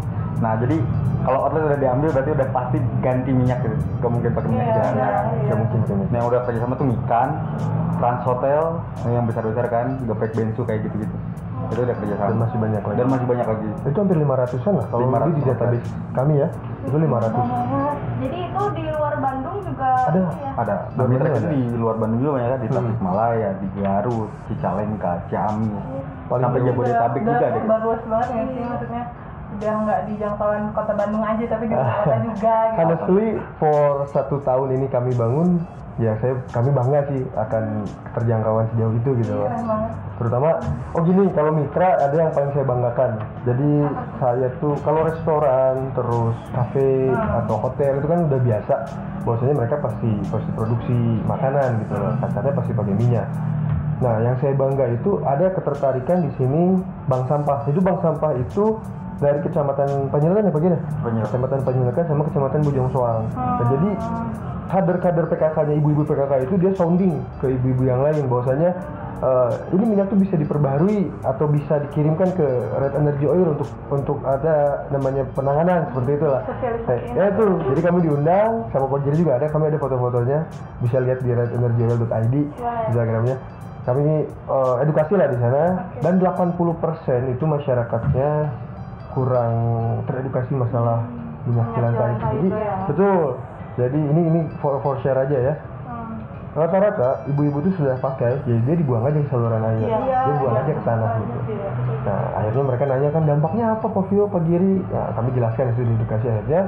Nah, 0.41 0.59
jadi 0.59 0.75
kalau 1.23 1.39
outlet 1.47 1.63
udah 1.71 1.79
diambil 1.79 2.09
berarti 2.11 2.31
udah 2.35 2.47
pasti 2.51 2.77
ganti 2.99 3.31
minyak 3.31 3.63
gitu. 3.63 3.75
Gak 4.03 4.11
mungkin 4.11 4.29
pakai 4.35 4.49
minyak 4.51 4.67
Iya, 4.67 4.75
jalan. 4.75 5.25
Gak 5.47 5.57
mungkin. 5.61 5.79
Nah, 6.11 6.17
yang 6.19 6.27
udah 6.27 6.41
kerjasama 6.43 6.73
tuh 6.75 6.87
Mikan, 6.89 7.29
Trans 8.01 8.21
Hotel, 8.27 8.63
yang 9.07 9.23
besar-besar 9.23 9.65
kan, 9.71 9.87
Gopek 10.03 10.35
Bensu 10.35 10.67
kayak 10.67 10.83
gitu-gitu. 10.83 11.15
Itu 11.63 11.79
udah 11.79 11.95
kerjasama. 11.95 12.27
Dan 12.27 12.37
masih 12.37 12.57
banyak 12.57 12.81
lagi. 12.81 12.97
Dan 12.97 13.07
masih 13.07 13.25
banyak 13.25 13.47
lagi. 13.47 13.67
Itu 13.83 13.97
hampir 13.97 14.17
500-an 14.17 14.73
lah 14.73 14.85
kalau 14.87 15.01
500 15.05 15.31
di 15.33 15.41
database 15.43 15.87
kami 16.11 16.33
ya. 16.35 16.47
Itu 16.83 16.97
500. 16.97 17.31
Jadi 18.19 18.37
itu 18.41 18.61
di 18.73 18.83
luar 18.89 19.15
Bandung 19.15 19.57
juga 19.59 19.89
Ada. 20.05 20.19
ya? 20.19 20.51
Ada. 20.55 20.75
Luar 20.93 21.07
Mitra 21.07 21.27
ada? 21.29 21.49
di 21.49 21.61
luar 21.73 21.95
Bandung 21.97 22.19
juga 22.19 22.31
banyak 22.33 22.49
kan, 22.49 22.59
di 22.59 22.67
Hmm. 22.67 22.75
Tasikmalaya, 22.75 23.49
di 23.53 23.67
Garut, 23.75 24.29
Cicalengka, 24.45 25.11
Ciamis, 25.27 25.83
Paling 26.25 26.43
sampai. 26.45 26.61
Jabodetabek 26.63 27.21
juga 27.21 27.47
udah 27.53 27.79
luas 27.79 28.01
banget 28.05 28.27
nggak 28.29 28.47
sih 28.47 28.63
maksudnya 28.63 29.03
udah 29.53 29.73
nggak 29.77 29.99
di 30.03 30.13
jangkauan 30.17 30.63
kota 30.73 30.93
Bandung 30.93 31.21
aja 31.21 31.43
tapi 31.45 31.63
di 31.65 31.75
kota 31.77 32.15
juga 32.21 32.55
gitu. 32.65 32.79
Honestly, 32.79 33.27
for 33.57 33.81
satu 34.07 34.35
tahun 34.39 34.67
ini 34.73 34.85
kami 34.87 35.11
bangun, 35.13 35.49
ya 36.01 36.17
saya 36.17 36.33
kami 36.49 36.73
bangga 36.73 36.99
sih 37.05 37.21
akan 37.37 37.85
keterjangkauan 38.09 38.65
sejauh 38.73 38.93
itu 38.97 39.09
gitu 39.21 39.33
loh. 39.37 39.49
Banget. 39.49 39.89
Terutama, 40.17 40.49
oh 40.97 41.01
gini, 41.05 41.23
kalau 41.33 41.51
mitra 41.53 41.89
ada 42.01 42.15
yang 42.15 42.31
paling 42.33 42.51
saya 42.53 42.65
banggakan. 42.65 43.11
Jadi 43.45 43.71
saya 44.17 44.47
tuh 44.57 44.73
kalau 44.81 45.01
restoran, 45.05 45.75
terus 45.93 46.35
kafe 46.53 47.13
atau 47.13 47.55
hotel 47.61 48.01
itu 48.01 48.07
kan 48.09 48.19
udah 48.25 48.39
biasa. 48.41 48.75
Bahwasanya 49.23 49.55
mereka 49.57 49.75
pasti 49.81 50.11
pasti 50.29 50.49
produksi 50.57 50.97
makanan 51.29 51.69
gitu 51.85 51.93
loh. 51.97 52.11
Kasarnya 52.21 52.53
pasti 52.57 52.71
pakai 52.73 52.95
minyak. 52.97 53.27
Nah, 54.01 54.15
yang 54.19 54.35
saya 54.41 54.53
bangga 54.57 54.85
itu 54.89 55.21
ada 55.23 55.53
ketertarikan 55.53 56.25
di 56.25 56.31
sini 56.35 56.81
bank 57.07 57.29
sampah. 57.29 57.69
Itu 57.69 57.79
bank 57.79 58.01
sampah 58.01 58.31
itu 58.35 58.81
dari 59.21 59.39
kecamatan 59.45 60.09
Panjelekan 60.09 60.49
ya 60.49 60.51
Pak 60.51 60.61
Gina? 60.61 60.77
Kecamatan 61.29 61.59
Panjelekan 61.63 62.03
sama 62.09 62.21
kecamatan 62.27 62.59
Bojong 62.65 62.89
Soang. 62.91 63.23
Nah, 63.37 63.65
jadi 63.69 63.89
kader-kader 64.69 65.25
PKK-nya 65.27 65.75
ibu-ibu 65.79 66.03
PKK 66.07 66.47
itu 66.47 66.55
dia 66.59 66.71
sounding 66.75 67.19
ke 67.39 67.51
ibu-ibu 67.51 67.83
yang 67.87 67.99
lain 68.03 68.27
bahwasanya 68.31 68.71
eh, 69.23 69.51
ini 69.75 69.83
minyak 69.95 70.07
tuh 70.11 70.19
bisa 70.19 70.35
diperbaharui 70.35 71.11
atau 71.23 71.45
bisa 71.47 71.79
dikirimkan 71.89 72.29
ke 72.35 72.47
Red 72.79 72.93
Energy 72.99 73.25
Oil 73.27 73.55
untuk 73.55 73.69
untuk 73.91 74.17
ada 74.27 74.87
namanya 74.91 75.23
penanganan 75.33 75.87
seperti 75.91 76.09
itulah. 76.19 76.41
Sosialisasi. 76.47 77.07
Ya 77.15 77.23
itu, 77.31 77.45
jadi 77.73 77.81
kami 77.83 77.99
diundang 78.03 78.51
sama 78.71 78.85
Pak 78.91 78.99
Giri 79.07 79.17
juga 79.19 79.31
ada, 79.39 79.45
kami 79.51 79.63
ada 79.71 79.79
foto-fotonya 79.79 80.39
bisa 80.83 80.97
lihat 81.03 81.19
di 81.23 81.31
redenergyoil.id 81.31 82.35
Instagramnya. 82.91 83.37
Kami 83.83 84.03
eh, 84.27 84.75
edukasi 84.83 85.13
lah 85.19 85.27
di 85.27 85.37
sana 85.39 85.63
dan 85.99 86.13
80% 86.19 87.35
itu 87.35 87.43
masyarakatnya 87.43 88.29
kurang 89.13 89.53
teredukasi 90.09 90.57
masalah 90.57 91.05
minyak 91.45 91.67
jelantah 91.75 92.07
itu. 92.07 92.25
Jadi 92.25 92.49
betul. 92.89 93.21
Jadi 93.73 93.97
ini 93.97 94.21
ini 94.29 94.39
for, 94.61 94.77
for 94.79 94.95
share 95.01 95.17
aja 95.17 95.33
ya. 95.33 95.53
Hmm. 95.83 96.21
Rata-rata 96.53 97.25
ibu-ibu 97.27 97.65
itu 97.65 97.73
sudah 97.81 97.97
pakai, 97.97 98.37
jadi 98.45 98.59
dia 98.63 98.75
dibuang 98.77 99.03
aja 99.03 99.17
ke 99.17 99.29
saluran 99.29 99.63
air. 99.65 99.81
Iya, 99.81 99.97
dia 100.05 100.33
buang 100.37 100.53
iya, 100.53 100.61
aja 100.61 100.71
ke 100.71 100.83
tanah 100.85 101.09
iya, 101.09 101.19
gitu. 101.19 101.37
iya. 101.49 101.69
Nah, 102.03 102.21
akhirnya 102.37 102.63
mereka 102.63 102.83
nanya 102.85 103.09
kan 103.09 103.23
dampaknya 103.25 103.65
apa 103.73 103.85
Pak 103.87 104.03
Vio, 104.07 104.25
Pak 104.29 104.41
Giri? 104.45 104.75
Nah, 104.85 105.07
kami 105.15 105.29
jelaskan 105.33 105.65
itu 105.71 105.81
di 105.81 105.93
edukasi 105.95 106.25
akhirnya 106.29 106.61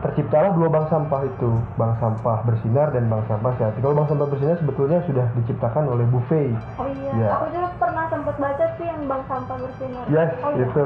terciptalah 0.00 0.56
dua 0.56 0.68
bank 0.72 0.88
sampah 0.88 1.20
itu, 1.28 1.50
bank 1.76 1.92
sampah 2.00 2.40
bersinar 2.48 2.88
dan 2.88 3.04
bank 3.06 3.20
sampah 3.28 3.52
sehat. 3.60 3.76
Kalau 3.78 3.92
bank 3.92 4.08
sampah 4.08 4.26
bersinar 4.26 4.56
sebetulnya 4.56 4.98
sudah 5.04 5.26
diciptakan 5.36 5.84
oleh 5.86 6.08
Buffet. 6.08 6.56
Oh 6.80 6.88
iya, 6.88 7.12
Iya. 7.12 7.28
aku 7.36 7.46
juga 7.52 7.68
pernah 7.76 8.08
sempat 8.08 8.36
baca 8.40 8.64
sih 8.80 8.86
yang 8.88 9.04
bank 9.04 9.22
sampah 9.28 9.56
bersinar. 9.60 10.04
Yes, 10.08 10.30
Oh, 10.40 10.50
iya. 10.56 10.64
itu 10.64 10.84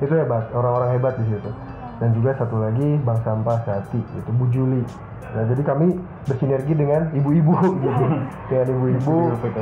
itu 0.00 0.14
hebat, 0.16 0.44
orang-orang 0.56 0.88
hebat 0.96 1.14
di 1.20 1.24
situ. 1.28 1.50
Dan 1.94 2.10
juga 2.12 2.34
satu 2.34 2.56
lagi 2.58 2.98
bank 3.00 3.22
sampah 3.22 3.56
sehati, 3.62 4.00
itu 4.02 4.30
Bu 4.34 4.50
Juli. 4.50 4.82
Nah, 5.34 5.42
jadi 5.46 5.62
kami 5.62 5.98
bersinergi 6.24 6.74
dengan 6.74 7.10
ibu-ibu 7.10 7.54
gitu. 7.82 8.04
dengan 8.46 8.66
ibu-ibu. 8.70 9.16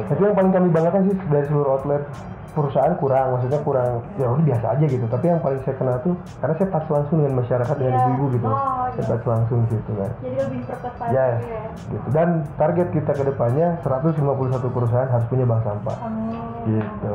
Itu 0.09 0.21
yang 0.21 0.37
paling 0.37 0.53
kami 0.53 0.69
banggakan 0.69 1.01
sih 1.09 1.17
dari 1.29 1.45
seluruh 1.47 1.77
outlet 1.77 2.05
perusahaan 2.53 2.93
kurang, 3.01 3.33
maksudnya 3.33 3.61
kurang 3.65 4.05
ya 4.17 4.29
udah 4.29 4.45
biasa 4.45 4.67
aja 4.77 4.85
gitu. 4.85 5.07
Tapi 5.09 5.25
yang 5.25 5.41
paling 5.41 5.65
saya 5.65 5.73
kenal 5.73 5.97
tuh 6.05 6.13
karena 6.37 6.55
saya 6.55 6.69
touch 6.69 6.89
langsung 6.93 7.17
dengan 7.19 7.35
masyarakat 7.41 7.75
dengan 7.75 7.93
Iya. 7.93 8.03
ibu-ibu 8.05 8.25
gitu. 8.37 8.45
Oh, 8.45 8.85
Saya 8.85 9.01
iya. 9.01 9.09
touch 9.09 9.25
langsung 9.25 9.59
gitu 9.73 9.91
kan. 9.97 10.11
Jadi 10.21 10.37
lebih 10.37 10.61
berkesan 10.69 11.07
Yes, 11.09 11.33
gitu 11.33 11.49
ya. 11.49 11.65
gitu. 11.89 12.07
Dan 12.13 12.29
target 12.55 12.89
kita 12.93 13.13
ke 13.15 13.25
depannya 13.25 13.69
151 13.81 14.69
perusahaan 14.69 15.09
harus 15.09 15.27
punya 15.27 15.45
bank 15.49 15.63
sampah. 15.65 15.97
Amin. 16.05 16.37
Gitu. 16.69 17.13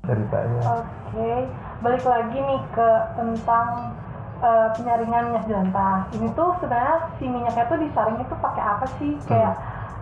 Ceritanya. 0.00 0.60
Oke, 0.72 1.30
balik 1.78 2.04
lagi 2.08 2.38
nih 2.40 2.60
ke 2.72 2.88
tentang 3.14 3.66
eh, 4.38 4.68
penyaringan 4.78 5.22
minyak 5.30 5.44
jelantah. 5.46 6.06
Ini 6.14 6.28
tuh 6.32 6.54
sebenarnya 6.62 6.96
si 7.18 7.24
minyaknya 7.26 7.64
tuh 7.66 7.78
disaring 7.78 8.18
itu 8.18 8.34
pakai 8.38 8.62
apa 8.62 8.86
sih? 8.98 9.12
Kayak 9.26 9.54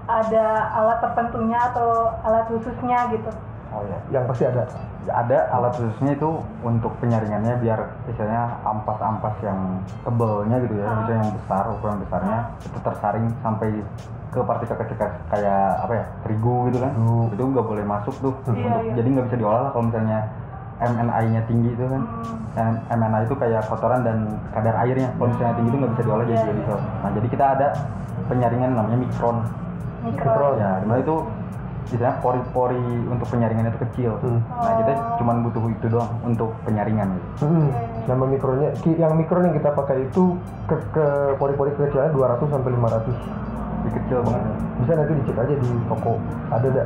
ada 0.07 0.47
alat 0.79 0.99
tertentunya 1.03 1.59
atau 1.59 2.15
alat 2.23 2.47
khususnya 2.47 3.11
gitu? 3.11 3.31
Oh 3.75 3.83
ya. 3.83 3.99
Yang 4.15 4.25
pasti 4.31 4.45
ada. 4.47 4.63
Ada 5.07 5.39
alat 5.55 5.73
khususnya 5.79 6.19
itu 6.19 6.31
untuk 6.63 6.93
penyaringannya 6.99 7.63
biar 7.63 7.79
misalnya 8.07 8.59
ampas-ampas 8.67 9.35
yang 9.43 9.83
tebelnya 10.03 10.57
gitu 10.67 10.75
ya, 10.79 10.87
misalnya 10.99 11.21
yang 11.27 11.35
besar, 11.35 11.65
ukuran 11.71 11.99
besarnya 12.03 12.39
itu 12.63 12.79
tersaring 12.83 13.27
sampai 13.43 13.69
ke 14.27 14.41
partikel-partikel 14.43 15.09
kayak 15.31 15.63
apa 15.81 15.93
ya 15.97 16.05
terigu 16.27 16.69
gitu 16.69 16.79
kan, 16.83 16.93
Terigu. 16.93 17.19
itu 17.33 17.43
nggak 17.57 17.67
boleh 17.71 17.85
masuk 17.87 18.15
tuh, 18.19 18.35
Iya, 18.51 18.67
untuk, 18.67 18.83
iya. 18.85 18.93
jadi 18.99 19.09
nggak 19.15 19.27
bisa 19.31 19.37
diolah 19.39 19.61
lah 19.63 19.71
kalau 19.73 19.85
misalnya 19.89 20.19
MNI-nya 20.77 21.41
tinggi 21.45 21.73
itu 21.73 21.85
kan, 21.85 22.03
Dan 22.53 22.69
MNI 22.89 23.25
itu 23.25 23.35
kayak 23.35 23.65
kotoran 23.67 24.01
dan 24.01 24.19
kadar 24.51 24.77
airnya, 24.81 25.09
kalau 25.15 25.29
misalnya 25.29 25.55
tinggi 25.55 25.69
itu 25.69 25.79
nggak 25.79 25.93
bisa 25.93 26.03
diolah 26.03 26.25
jadi 26.25 26.35
Iya, 26.35 26.45
jadi 26.47 26.61
so. 26.65 26.77
Nah 26.77 27.11
jadi 27.13 27.27
kita 27.29 27.45
ada 27.53 27.69
penyaringan 28.27 28.71
namanya 28.73 28.99
mikron, 28.99 29.37
Mikron. 30.03 30.55
ya 30.57 30.71
di 30.81 30.87
mana 30.87 31.01
itu 31.01 31.17
misalnya 31.87 32.15
pori-pori 32.19 32.83
untuk 33.07 33.27
penyaringan 33.31 33.71
itu 33.71 33.79
kecil. 33.79 34.13
Hmm. 34.19 34.41
Nah 34.51 34.73
kita 34.81 34.93
cuma 35.17 35.33
butuh 35.39 35.63
itu 35.71 35.87
doang 35.87 36.11
untuk 36.23 36.51
penyaringan 36.63 37.07
gitu. 37.13 37.29
Hmm, 37.47 37.69
nama 38.05 38.25
mikronya, 38.27 38.69
ki- 38.81 38.99
yang 38.99 39.15
mikron 39.15 39.47
yang 39.47 39.55
kita 39.55 39.71
pakai 39.71 40.03
itu 40.03 40.35
ke, 40.67 40.77
ke 40.91 41.05
pori-pori 41.37 41.71
kecilnya 41.73 42.11
200 42.11 42.43
sampai 42.43 42.71
500. 42.75 43.07
Jadi 43.07 43.91
kecil 43.95 44.19
banget. 44.21 44.43
Bisa 44.77 44.93
nanti 44.93 45.13
dicek 45.15 45.37
aja 45.39 45.55
di 45.55 45.69
toko, 45.87 46.13
ada 46.51 46.67
ada 46.67 46.83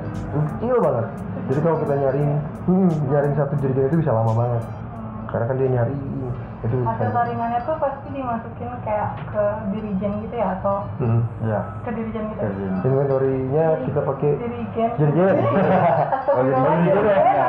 kecil 0.52 0.76
banget. 0.78 1.06
Jadi 1.50 1.60
kalau 1.60 1.78
kita 1.78 1.94
nyaring, 1.96 2.30
hmm, 2.64 2.90
nyaring 3.10 3.34
satu 3.34 3.54
jerigen 3.58 3.90
itu 3.90 3.96
bisa 3.98 4.14
lama 4.14 4.32
banget. 4.32 4.62
Karena 5.26 5.44
kan 5.46 5.56
dia 5.56 5.68
nyari 5.68 5.94
itu 6.60 6.76
Hasil 6.76 7.08
bisa. 7.08 7.16
saringannya 7.16 7.60
tuh 7.64 7.72
pasti 7.80 8.08
dimasukin 8.12 8.68
kayak 8.84 9.16
ke 9.26 9.44
dirijen 9.72 10.12
gitu 10.20 10.34
ya 10.36 10.60
atau 10.60 10.84
Hmm. 11.00 11.24
Iya. 11.40 11.60
ke 11.80 11.90
dirijen 11.90 12.22
gitu. 12.28 12.42
Gini. 12.44 12.76
Inventory-nya 12.84 13.64
kita 13.82 14.00
pakai 14.04 14.30
Dirijen. 14.36 14.88
jerigen. 14.94 15.36
Oh 16.30 16.42
gitu 16.84 17.00
kan? 17.00 17.18
Ya. 17.24 17.48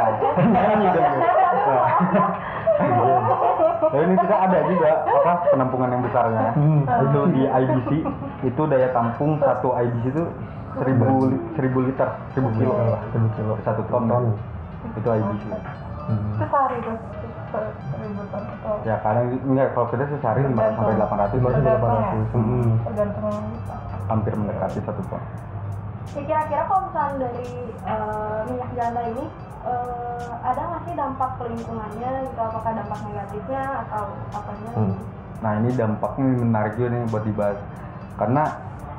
Ya. 3.91 3.97
Nah, 3.97 4.01
ini 4.01 4.15
kita 4.17 4.35
ada 4.37 4.59
juga 4.65 4.89
apa 5.03 5.31
penampungan 5.47 5.89
yang 5.89 6.01
besarnya. 6.01 6.49
Hmm. 6.53 6.81
Itu 6.87 7.19
di 7.29 7.43
IBC 7.43 7.89
itu 8.41 8.61
daya 8.65 8.87
tampung 8.89 9.35
satu 9.37 9.75
IBC 9.75 10.05
itu 10.09 10.23
seribu 10.73 11.03
li- 11.27 11.43
seribu 11.53 11.79
liter, 11.83 12.09
seribu 12.31 12.49
kilo 12.55 12.71
Lah, 12.73 13.03
seribu 13.11 13.27
kilo. 13.35 13.53
satu 13.61 13.81
ton. 13.85 14.07
Ton. 14.07 14.25
Itu 14.93 15.09
IBC. 15.09 15.43
Hmm. 16.01 16.31
Itu 16.33 16.45
sehari 16.45 16.77
tuh 16.79 16.95
se- 17.51 17.73
seribu 17.91 18.21
ton 18.25 18.43
atau 18.49 18.73
Ya 18.81 18.95
kadang 18.97 19.27
enggak 19.37 19.67
kalau 19.71 19.87
kita 19.89 20.03
sih 20.07 20.17
sehari 20.17 20.41
500 20.41 20.71
sampai 20.73 20.95
800 20.95 21.35
Lima 21.35 21.49
sampai 21.49 21.61
Tergantung 21.61 21.91
ya? 21.91 22.11
800. 22.15 22.31
Hmm. 22.31 22.71
tergantung 22.81 23.27
gitu. 23.27 23.73
hampir 24.07 24.33
mendekati 24.33 24.79
satu 24.81 25.01
ton. 25.05 25.21
Ya 26.11 26.21
kira-kira 26.21 26.63
kalau 26.65 26.81
misalnya 26.85 27.15
dari 27.21 27.47
eh, 27.83 28.39
minyak 28.45 28.69
jelantah 28.71 29.05
ini 29.05 29.25
eh, 29.63 30.27
ada 30.41 30.61
nggak 30.63 30.81
sih 30.83 30.93
dampak 30.93 31.31
lingkungannya 31.39 32.09
gitu 32.23 32.39
apakah 32.39 32.71
dampak 32.71 32.99
negatifnya 33.03 33.63
atau 33.81 34.03
apanya? 34.29 34.69
Hmm. 34.73 34.95
Nah 35.39 35.51
ini 35.57 35.69
dampaknya 35.71 36.25
menarik 36.35 36.73
juga 36.75 36.87
nih 36.89 37.01
buat 37.07 37.23
dibahas 37.23 37.59
karena 38.15 38.43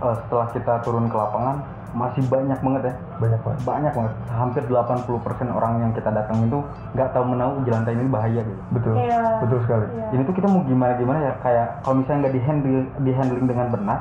eh, 0.01 0.15
setelah 0.19 0.47
kita 0.51 0.73
turun 0.81 1.07
ke 1.07 1.15
lapangan 1.15 1.57
masih 1.93 2.25
banyak 2.25 2.57
banget 2.57 2.83
ya 2.83 2.95
Banyak 3.19 3.41
banget. 3.45 3.59
banyak 3.63 3.93
banget 3.93 4.13
hampir 4.27 4.63
80% 4.65 5.05
orang 5.53 5.73
yang 5.79 5.93
kita 5.93 6.09
datang 6.09 6.41
itu 6.41 6.59
nggak 6.91 7.13
tahu 7.13 7.25
menahu 7.29 7.61
jelantah 7.63 7.93
ini 7.93 8.09
bahaya 8.09 8.41
gitu 8.41 8.63
Betul. 8.73 8.97
Iya. 8.97 9.21
Betul 9.45 9.59
sekali. 9.61 9.87
Iya. 9.93 10.07
ini 10.11 10.23
tuh 10.25 10.33
kita 10.33 10.49
mau 10.49 10.65
gimana 10.65 10.93
gimana 10.97 11.19
ya 11.21 11.33
kayak 11.39 11.85
kalau 11.85 12.01
misalnya 12.01 12.19
nggak 12.23 12.35
di 12.35 12.43
handle 12.43 12.77
di 12.99 13.13
handling 13.13 13.45
dengan 13.45 13.67
benar 13.69 13.99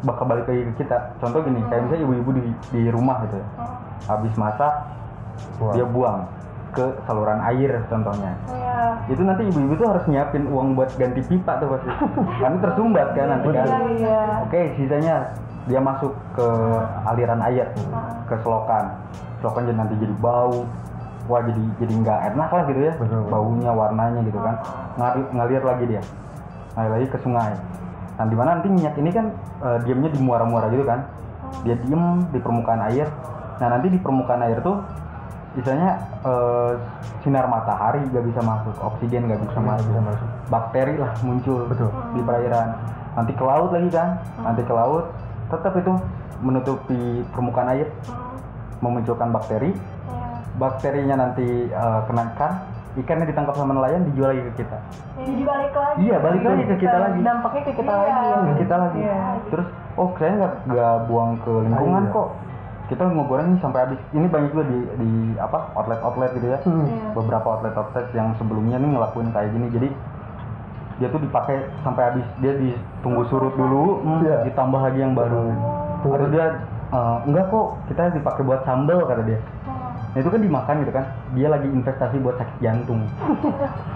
bakal 0.00 0.24
balik 0.24 0.48
lagi 0.48 0.62
ke 0.64 0.80
kita 0.80 0.96
contoh 1.20 1.44
gini 1.44 1.60
kayak 1.66 1.82
misalnya 1.84 2.02
ibu-ibu 2.02 2.30
di 2.32 2.42
di 2.72 2.82
rumah 2.88 3.20
gitu 3.22 3.36
ya 3.36 3.46
Hmm. 3.52 3.76
habis 4.08 4.32
masak 4.34 4.72
Wah. 5.60 5.74
dia 5.76 5.84
buang 5.84 6.24
ke 6.70 6.84
saluran 7.04 7.40
air 7.50 7.82
contohnya. 7.90 8.32
Iya. 8.46 8.78
itu 9.10 9.22
nanti 9.26 9.42
ibu-ibu 9.50 9.74
tuh 9.74 9.86
harus 9.90 10.04
nyiapin 10.06 10.46
uang 10.46 10.78
buat 10.78 10.90
ganti 10.94 11.20
pipa 11.26 11.58
tuh 11.58 11.66
pasti 11.74 11.90
karena 12.38 12.58
tersumbat 12.62 13.08
kan 13.18 13.26
nanti 13.26 13.48
kan. 13.50 13.66
Iya. 13.90 14.20
oke 14.46 14.62
sisanya 14.78 15.14
dia 15.66 15.80
masuk 15.82 16.12
ke 16.32 16.46
aliran 17.10 17.40
air 17.44 17.68
ke 18.30 18.34
selokan. 18.40 18.96
Selokan 19.42 19.66
jadi 19.68 19.78
nanti 19.78 19.94
jadi 19.98 20.14
bau. 20.22 20.64
Wah 21.28 21.42
jadi 21.46 21.62
jadi 21.78 21.94
nggak 22.00 22.18
enak 22.34 22.50
lah 22.50 22.62
gitu 22.66 22.80
ya 22.80 22.92
Betul. 22.98 23.22
baunya 23.28 23.70
warnanya 23.70 24.20
gitu 24.24 24.38
kan. 24.40 24.54
Ngalir, 24.98 25.26
ngalir 25.36 25.62
lagi 25.62 25.84
dia. 25.86 26.02
Ngalir 26.74 26.90
lagi 26.96 27.06
ke 27.12 27.18
sungai. 27.22 27.52
Nah 28.18 28.24
di 28.26 28.36
mana 28.38 28.48
nanti 28.58 28.68
minyak 28.70 28.94
ini 28.98 29.10
kan 29.14 29.26
eh, 29.62 29.78
diamnya 29.86 30.10
di 30.10 30.20
muara-muara 30.22 30.66
gitu 30.72 30.86
kan. 30.86 31.06
Dia 31.66 31.76
diem 31.82 32.24
di 32.30 32.38
permukaan 32.40 32.82
air. 32.90 33.06
Nah 33.62 33.68
nanti 33.68 33.86
di 33.92 33.98
permukaan 34.00 34.42
air 34.42 34.58
tuh 34.64 34.80
misalnya 35.50 35.90
eh, 36.22 36.72
sinar 37.20 37.50
matahari 37.50 38.06
nggak 38.06 38.22
bisa 38.22 38.40
masuk 38.40 38.74
oksigen 38.78 39.26
nggak 39.26 39.40
bisa 39.42 39.58
masuk 39.58 39.86
bisa 39.90 40.00
masuk. 40.02 40.28
bakteri 40.46 40.94
lah 40.94 41.10
muncul 41.26 41.66
Betul. 41.66 41.90
di 42.14 42.20
perairan 42.22 42.68
nanti 43.18 43.32
ke 43.34 43.42
laut 43.42 43.70
lagi 43.74 43.90
kan 43.90 44.08
nanti 44.38 44.62
ke 44.62 44.70
laut 44.70 45.10
tetap 45.50 45.74
itu 45.74 45.92
menutupi 46.40 47.00
permukaan 47.34 47.74
air 47.74 47.88
memunculkan 48.80 49.34
bakteri 49.34 49.74
Iya. 49.74 50.26
bakterinya 50.56 51.16
nanti 51.18 51.46
eh, 51.66 52.00
kena 52.06 52.30
ikan 52.32 52.52
ikannya 52.90 53.26
ditangkap 53.30 53.54
sama 53.54 53.74
nelayan 53.74 54.02
dijual 54.10 54.30
lagi 54.34 54.42
ke 54.50 54.62
kita 54.62 54.78
Jadi 55.18 55.42
balik 55.42 55.74
lagi. 55.74 55.98
iya 56.02 56.16
balik 56.18 56.42
lagi 56.42 56.62
ke 56.66 56.76
kita 56.78 56.96
lagi 56.96 57.18
Dampaknya 57.22 57.62
ke 57.66 57.72
kita 57.74 57.90
Iya. 57.90 58.06
lagi 58.06 58.30
ke 58.30 58.54
kita 58.62 58.74
lagi 58.78 58.98
Iya. 59.02 59.20
terus 59.50 59.66
oh 59.98 60.08
saya 60.14 60.32
nggak 60.38 60.52
nggak 60.70 60.94
buang 61.10 61.30
ke 61.42 61.52
lingkungan 61.66 62.02
Iya. 62.06 62.14
kok 62.14 62.28
kita 62.90 63.06
ngegoreng 63.06 63.54
nih 63.54 63.60
sampai 63.62 63.80
habis 63.86 64.00
ini 64.10 64.26
banyak 64.26 64.50
juga 64.50 64.64
di 64.66 64.78
di 64.98 65.10
apa 65.38 65.70
outlet 65.72 66.00
outlet 66.02 66.30
gitu 66.34 66.46
ya 66.46 66.58
Hmm. 66.66 66.84
Iya. 66.84 67.14
beberapa 67.14 67.46
outlet 67.48 67.74
outlet 67.74 68.06
yang 68.12 68.34
sebelumnya 68.36 68.76
nih 68.76 68.90
ngelakuin 68.90 69.30
kayak 69.30 69.50
gini 69.54 69.66
jadi 69.70 69.88
dia 70.98 71.08
tuh 71.08 71.22
dipakai 71.22 71.56
sampai 71.80 72.02
habis 72.04 72.26
dia 72.38 72.52
ditunggu 72.52 73.22
surut 73.30 73.54
dulu 73.54 74.02
hmm, 74.02 74.20
Iya. 74.20 74.36
ditambah 74.50 74.80
lagi 74.82 74.98
yang 74.98 75.14
baru 75.14 75.48
Tunggu. 76.02 76.16
atau 76.18 76.28
dia 76.28 76.46
eh, 76.90 77.16
enggak 77.24 77.46
kok 77.48 77.66
kita 77.86 78.02
dipakai 78.12 78.42
buat 78.42 78.60
sambal 78.66 79.06
kata 79.06 79.22
dia 79.24 79.40
Nah 80.10 80.18
itu 80.18 80.26
kan 80.26 80.42
dimakan 80.42 80.82
gitu 80.82 80.90
kan. 80.90 81.06
Dia 81.38 81.46
lagi 81.46 81.70
investasi 81.70 82.18
buat 82.18 82.34
sakit 82.34 82.58
jantung. 82.58 83.06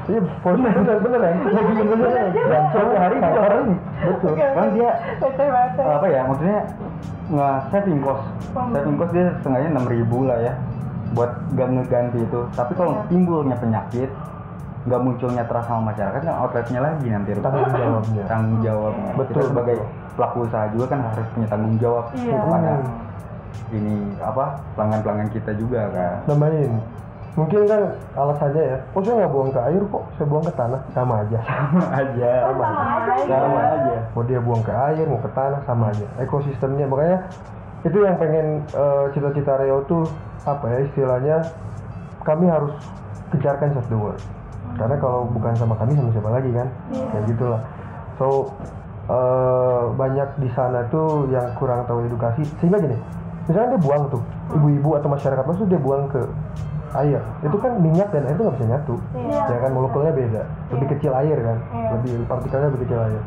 Iya, 0.05 0.21
bener 0.21 0.71
bener 0.79 0.97
bener 1.03 1.21
ya. 1.27 1.33
Lagi 1.49 1.73
bener 1.75 1.99
Dan 2.31 2.63
Suatu 2.71 2.95
hari 2.95 3.17
dia 3.19 3.41
orang 3.41 3.65
Betul. 3.99 4.33
Kan 4.39 4.69
dia 4.79 4.91
apa 5.75 6.07
ya 6.07 6.21
maksudnya 6.23 6.59
nggak 7.25 7.57
saving 7.73 8.01
cost 8.05 8.25
saving 8.53 8.97
cost 9.01 9.13
dia 9.17 9.33
setengahnya 9.41 9.69
enam 9.73 9.87
ribu 9.89 10.29
lah 10.29 10.39
ya 10.41 10.55
buat 11.15 11.31
gak 11.55 11.69
ngeganti 11.71 12.19
itu. 12.27 12.41
Tapi 12.59 12.73
kalau 12.75 12.99
timbulnya 13.07 13.55
penyakit 13.55 14.11
nggak 14.85 15.01
munculnya 15.01 15.47
trust 15.49 15.71
sama 15.71 15.95
masyarakat 15.95 16.21
kan 16.21 16.35
outletnya 16.43 16.81
lagi 16.83 17.07
nanti. 17.09 17.31
Tanggung 17.39 17.71
jawabnya. 17.71 18.25
tanggung 18.33 18.59
jawab. 18.61 18.93
Betul, 19.15 19.31
kita 19.31 19.41
sebagai 19.55 19.77
pelaku 20.19 20.37
usaha 20.45 20.67
juga 20.75 20.85
kan 20.91 21.01
harus 21.07 21.27
punya 21.33 21.49
tanggung 21.49 21.77
jawab 21.79 22.05
Iya. 22.19 22.35
kepada 22.37 22.73
ini 23.73 23.95
apa 24.21 24.45
pelanggan 24.75 25.01
pelanggan 25.07 25.29
kita 25.31 25.51
juga 25.55 25.81
kan. 25.95 26.15
Nambahin. 26.29 26.73
Mungkin 27.35 27.67
kan 27.67 27.83
alasannya 28.15 28.63
ya, 28.63 28.79
oh 28.95 29.03
saya 29.03 29.27
nggak 29.27 29.33
buang 29.35 29.51
ke 29.51 29.59
air 29.59 29.83
kok, 29.91 30.05
saya 30.15 30.27
buang 30.31 30.45
ke 30.47 30.55
tanah, 30.55 30.81
sama 30.95 31.15
aja. 31.27 31.39
sama 31.43 31.83
aja 31.91 32.31
Sama 32.47 32.65
aja. 32.71 33.25
sama 33.27 33.59
aja 33.59 33.97
Mau 34.15 34.23
dia 34.23 34.39
buang 34.39 34.63
ke 34.63 34.71
air, 34.71 35.05
mau 35.11 35.19
ke 35.19 35.31
tanah, 35.35 35.61
sama 35.67 35.91
aja. 35.91 36.07
Ekosistemnya, 36.23 36.87
makanya 36.87 37.27
itu 37.83 37.99
yang 38.07 38.17
pengen 38.23 38.63
eh, 38.71 39.05
cita-cita 39.11 39.59
Reo 39.59 39.83
tuh 39.91 40.07
apa 40.47 40.63
ya 40.71 40.79
istilahnya, 40.87 41.37
kami 42.23 42.47
harus 42.47 42.71
kejarkan 43.35 43.75
save 43.75 43.91
the 43.91 43.99
world. 43.99 44.23
Karena 44.79 44.95
kalau 45.03 45.27
bukan 45.27 45.59
sama 45.59 45.75
kami, 45.75 45.99
sama 45.99 46.15
siapa 46.15 46.31
lagi 46.31 46.51
kan? 46.55 46.71
Kayak 46.95 47.25
gitulah. 47.35 47.61
So 48.15 48.55
eh, 49.11 49.83
banyak 49.99 50.39
di 50.39 50.55
sana 50.55 50.87
tuh 50.87 51.27
yang 51.35 51.51
kurang 51.59 51.83
tahu 51.91 52.07
edukasi. 52.07 52.47
Sehingga 52.63 52.79
gini, 52.79 52.95
misalnya 53.51 53.75
dia 53.75 53.81
buang 53.83 54.07
tuh, 54.07 54.23
ibu-ibu 54.55 55.03
atau 55.03 55.11
masyarakat 55.11 55.43
luas 55.43 55.59
tuh 55.59 55.67
dia 55.67 55.83
buang 55.83 56.07
ke 56.15 56.23
air. 56.97 57.21
Itu 57.43 57.57
kan 57.59 57.73
minyak 57.79 58.09
dan 58.11 58.23
air 58.25 58.35
itu 58.35 58.43
nggak 58.43 58.57
bisa 58.57 58.67
nyatu. 58.71 58.95
Iya. 59.13 59.43
Ya 59.47 59.59
kan 59.59 59.71
molekulnya 59.73 60.13
beda. 60.13 60.43
Lebih 60.71 60.87
kecil 60.97 61.13
air 61.15 61.39
kan, 61.39 61.59
Iya. 61.71 61.89
lebih 61.99 62.13
partikelnya 62.25 62.69
lebih 62.71 62.81
kecil 62.87 63.01
air. 63.01 63.23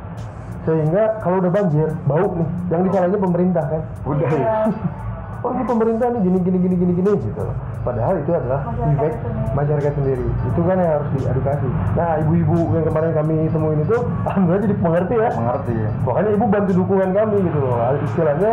Sehingga 0.64 1.04
kalau 1.20 1.40
udah 1.40 1.52
banjir, 1.52 1.88
bau 2.04 2.28
nih. 2.34 2.48
Yang 2.68 2.82
disalahnya 2.88 3.20
pemerintah 3.20 3.66
kan. 3.68 3.82
udah 4.04 4.30
ya 4.30 4.52
Oh 5.48 5.56
ini 5.56 5.64
pemerintah 5.64 6.12
nih 6.12 6.22
gini 6.28 6.40
gini 6.44 6.58
gini 6.60 6.76
gini 6.76 6.94
gini 7.00 7.12
gitu. 7.24 7.44
Padahal 7.88 8.20
itu 8.20 8.32
adalah 8.36 8.68
Masyarakat 8.68 9.00
efek 9.00 9.14
sendiri. 9.24 9.56
masyarakat 9.56 9.94
sendiri. 9.96 10.26
Itu 10.52 10.62
kan 10.68 10.76
yang 10.76 10.92
harus 11.00 11.10
diedukasi. 11.16 11.68
Nah 11.96 12.10
ibu-ibu 12.20 12.58
yang 12.76 12.86
kemarin 12.92 13.12
kami 13.16 13.36
temuin 13.48 13.80
itu, 13.80 13.98
alhamdulillah 14.28 14.64
jadi 14.68 14.76
pengerti 14.84 15.16
ya. 15.16 15.30
mengerti 15.32 15.74
ya 15.80 15.90
Makanya 16.04 16.30
ibu 16.36 16.46
bantu 16.52 16.72
dukungan 16.76 17.10
kami 17.16 17.38
gitu 17.48 17.60
loh. 17.64 17.78
Istilahnya 18.04 18.52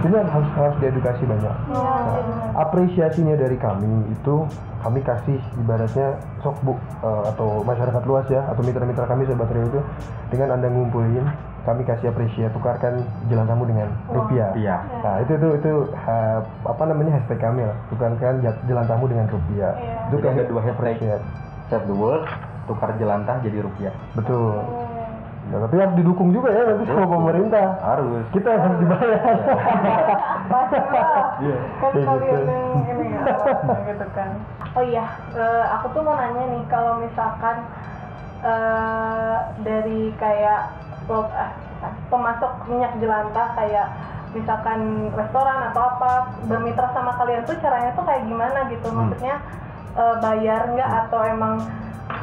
ini 0.00 0.16
harus 0.16 0.50
harus 0.56 0.76
diedukasi 0.80 1.22
banyak. 1.28 1.54
Iya. 1.68 1.76
Nah, 1.76 2.18
apresiasinya 2.56 3.36
dari 3.36 3.56
kami 3.60 4.08
itu 4.08 4.34
kami 4.80 5.04
kasih 5.04 5.36
ibaratnya 5.60 6.16
sok 6.40 6.56
bu 6.64 6.72
eh, 7.04 7.22
atau 7.36 7.60
masyarakat 7.68 8.02
luas 8.08 8.24
ya 8.32 8.48
atau 8.48 8.64
mitra-mitra 8.64 9.04
kami 9.04 9.28
sobat 9.28 9.52
Rio 9.52 9.68
itu 9.68 9.80
dengan 10.32 10.56
anda 10.56 10.72
ngumpulin 10.72 11.28
kami 11.60 11.84
kasih 11.84 12.08
apresiasi 12.08 12.48
tukarkan 12.50 13.04
jalan 13.26 13.44
tamu 13.44 13.64
dengan 13.64 13.88
rupiah. 14.08 14.50
Iya. 14.54 14.76
Nah 15.00 15.14
itu 15.20 15.32
itu 15.34 15.48
itu 15.56 15.72
ha- 15.94 16.40
apa 16.64 16.82
namanya 16.84 17.16
hashtag 17.16 17.38
kami 17.38 17.62
lah 17.62 17.76
tukarkan 17.88 18.40
ja- 18.40 18.60
jalan 18.64 18.84
tamu 18.84 19.04
dengan 19.06 19.26
rupiah. 19.26 19.72
Iya. 19.74 19.98
Itu 20.08 20.16
Jadi 20.16 20.24
kami 20.24 20.36
ada 20.36 20.48
dua 20.48 20.60
hashtag. 20.60 20.76
appreciate. 20.96 21.24
save 21.66 21.86
the 21.86 21.94
world 21.94 22.26
tukar 22.66 22.90
jelantah 22.98 23.38
jadi 23.40 23.62
rupiah 23.62 23.94
Betul. 24.12 24.58
Nah, 25.50 25.66
tapi 25.66 25.78
harus 25.78 25.94
didukung 25.94 26.30
juga 26.30 26.50
ya 26.50 26.62
nanti 26.62 26.82
sama 26.86 27.06
pemerintah. 27.06 27.78
harus 27.80 28.22
Kita 28.30 28.50
harus 28.50 28.78
dibayar. 28.78 29.18
Lah. 29.18 29.46
Iya. 31.40 31.56
Kan 31.78 31.90
kalian 31.94 32.42
yang 32.44 32.64
ini 32.86 33.06
ya, 33.14 33.34
gitu 33.86 34.06
kan. 34.12 34.30
Oh 34.74 34.84
iya, 34.84 35.06
eh, 35.32 35.64
aku 35.72 35.86
tuh 35.90 36.02
mau 36.02 36.14
nanya 36.14 36.44
nih 36.50 36.62
kalau 36.66 36.98
misalkan 36.98 37.56
eh, 38.40 39.36
dari 39.62 40.10
kayak 40.16 40.60
pemasok 42.10 42.52
minyak 42.70 42.92
jelantah 43.02 43.56
kayak 43.56 43.88
misalkan 44.30 45.10
restoran 45.10 45.74
atau 45.74 45.82
apa 45.82 46.12
bermitra 46.46 46.94
sama 46.94 47.18
kalian 47.18 47.42
tuh 47.42 47.58
caranya 47.58 47.90
tuh 47.98 48.04
kayak 48.06 48.22
gimana 48.26 48.58
gitu? 48.70 48.88
Maksudnya 48.94 49.36
eh, 49.98 50.14
bayar 50.22 50.70
nggak? 50.70 50.90
Atau 51.06 51.20
emang 51.26 51.66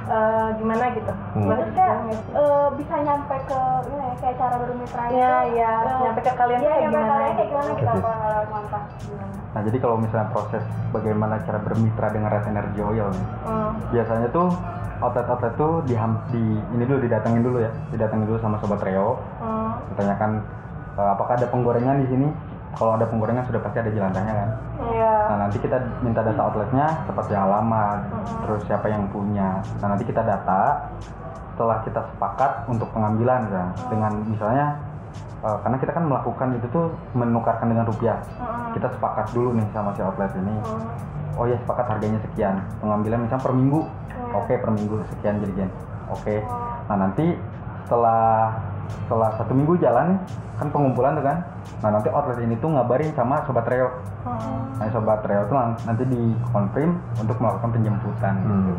eh, 0.07 0.47
gimana 0.55 0.83
gitu 0.91 1.13
Hmm. 1.35 1.47
maksudnya 1.47 1.87
eh, 2.33 2.67
bisa 2.73 2.95
nyampe 2.97 3.35
ke 3.43 3.61
ini 3.85 3.97
ya, 3.99 4.13
kayak 4.17 4.35
cara 4.37 4.55
bermitra 4.57 5.03
Iya, 5.07 5.13
itu, 5.43 5.49
iya. 5.53 5.71
eh, 5.77 5.99
Nyampe 6.01 6.21
ke 6.21 6.31
kalian 6.33 6.57
tuh 6.57 6.67
kayak 6.67 6.81
gimana 6.83 7.05
kalian 7.07 7.21
kayak 7.27 7.35
gitu. 7.37 7.47
gimana 7.51 7.71
kita 7.73 7.91
gimana 7.93 9.27
Nah, 9.47 9.61
jadi 9.63 9.77
kalau 9.79 9.97
misalnya 9.97 10.27
proses 10.29 10.61
bagaimana 10.91 11.35
cara 11.41 11.57
bermitra 11.57 12.07
dengan 12.09 12.29
Red 12.29 12.45
Energy 12.45 12.79
Oil 12.79 13.07
nih, 13.09 13.25
Hmm. 13.43 13.71
biasanya 13.89 14.27
tuh 14.29 14.47
outlet-outlet 14.97 15.53
tuh 15.55 15.73
di, 15.83 15.93
di 16.29 16.43
ini 16.71 16.83
dulu 16.85 16.99
didatengin 17.01 17.41
dulu 17.41 17.57
ya, 17.59 17.71
didatengin 17.89 18.25
dulu 18.25 18.37
sama 18.37 18.57
sobat 18.57 18.81
Reo, 18.81 19.17
Hmm. 19.37 19.73
ditanyakan 19.91 20.41
eh, 20.93 21.09
apakah 21.09 21.33
ada 21.35 21.47
penggorengan 21.47 22.01
di 22.01 22.07
sini. 22.07 22.27
Kalau 22.77 22.93
ada 22.93 23.09
penggorengan 23.09 23.41
sudah 23.49 23.61
pasti 23.65 23.77
ada 23.81 23.89
jelantahnya 23.89 24.33
kan. 24.37 24.49
Iya. 24.93 25.13
Nah, 25.33 25.37
nanti 25.45 25.57
kita 25.57 25.77
minta 26.05 26.21
data 26.21 26.41
outletnya 26.45 26.87
seperti 27.09 27.33
alamat, 27.33 27.99
terus 28.45 28.61
siapa 28.69 28.85
yang 28.87 29.09
punya. 29.09 29.65
Nah, 29.81 29.87
nanti 29.97 30.05
kita 30.05 30.21
data 30.21 30.93
setelah 31.57 31.81
kita 31.81 32.01
sepakat 32.13 32.69
untuk 32.69 32.85
pengambilan 32.93 33.49
kan 33.49 33.73
dengan 33.89 34.13
misalnya 34.29 34.77
eh, 35.41 35.57
karena 35.65 35.77
kita 35.81 35.91
kan 35.97 36.05
melakukan 36.05 36.47
itu 36.53 36.67
tuh 36.69 36.93
menukarkan 37.17 37.67
dengan 37.73 37.89
rupiah. 37.89 38.21
Hmm. 38.37 38.77
Kita 38.77 38.93
sepakat 38.93 39.33
dulu 39.33 39.57
nih 39.57 39.65
sama 39.73 39.89
si 39.97 40.05
outlet 40.05 40.29
ini. 40.37 40.53
Hmm. 40.61 40.85
oh 41.37 41.45
ya 41.45 41.53
sepakat 41.61 41.85
harganya 41.85 42.17
sekian 42.25 42.57
pengambilan 42.81 43.21
misalnya 43.21 43.45
per 43.45 43.53
minggu 43.53 43.85
Hmm. 44.17 44.43
oke 44.43 44.53
per 44.59 44.71
minggu 44.73 44.95
sekian 45.15 45.39
jadi 45.39 45.69
oke 46.11 46.35
nah 46.91 46.97
nanti 46.97 47.37
setelah 47.87 48.51
setelah 48.87 49.29
satu 49.35 49.51
minggu 49.51 49.75
jalan 49.77 50.19
kan 50.55 50.67
pengumpulan 50.67 51.13
tuh 51.13 51.25
kan 51.25 51.37
nah 51.79 51.89
nanti 51.93 52.09
outlet 52.09 52.39
ini 52.39 52.55
tuh 52.57 52.69
ngabarin 52.69 53.11
sama 53.13 53.43
sobat 53.43 53.65
reo 53.65 53.89
Hmm. 54.21 54.75
nah 54.75 54.91
sobat 54.91 55.23
reo 55.23 55.43
tuh 55.45 55.55
nanti 55.83 56.03
di 56.03 56.21
confirm 56.49 56.95
untuk 57.15 57.37
melakukan 57.37 57.69
penjemputan 57.71 58.33
Hmm. 58.39 58.75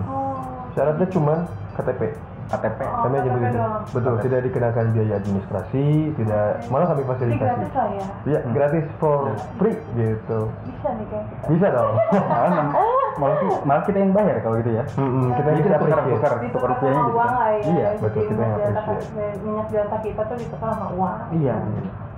Syaratnya 0.70 1.08
cuma 1.08 1.34
KTP. 1.74 2.02
KTP 2.48 2.80
Kami 2.80 3.14
aja 3.14 3.24
KTP 3.24 3.34
begitu. 3.34 3.58
Betul, 3.92 4.14
tidak 4.22 4.40
dikenakan 4.42 4.84
biaya 4.90 5.14
administrasi, 5.16 5.84
tidak 6.14 6.46
malah 6.68 6.86
kami 6.86 7.02
fasilitasi. 7.04 7.44
gratis 7.44 7.72
lah 7.72 7.88
ya. 7.90 8.06
Iya, 8.24 8.38
gratis 8.48 8.84
for 8.96 9.18
free 9.56 9.76
gitu. 9.92 10.40
Bisa 10.64 10.88
nih 10.90 11.06
kayak 11.08 11.24
kita. 11.28 11.44
Bisa 11.50 11.66
dong. 11.68 11.92
malah, 13.18 13.34
malah, 13.34 13.36
ki- 13.40 13.62
malah 13.64 13.82
kita 13.82 13.98
yang 13.98 14.12
bayar 14.12 14.36
kalau 14.38 14.56
gitu 14.56 14.70
ya 14.72 14.84
Mm-mm, 14.88 15.24
kita 15.32 15.48
Jadi 15.48 15.56
bisa 15.56 15.66
kita 15.68 15.78
tukar 15.80 15.98
tukar 16.04 16.32
tukar 16.48 16.68
rupiahnya 16.70 17.00
gitu 17.00 17.12
uang 17.12 17.28
kan 17.28 17.34
ya. 17.34 17.58
iya 17.68 17.88
betul, 17.96 18.22
kita 18.24 18.40
yang 18.40 18.54
appreciate. 18.56 19.36
minyak 19.40 19.66
jatah 19.68 20.00
kita 20.00 20.22
tuh 20.24 20.36
ditukar 20.36 20.70
sama 20.70 20.86
uang. 20.92 21.18
iya 21.34 21.54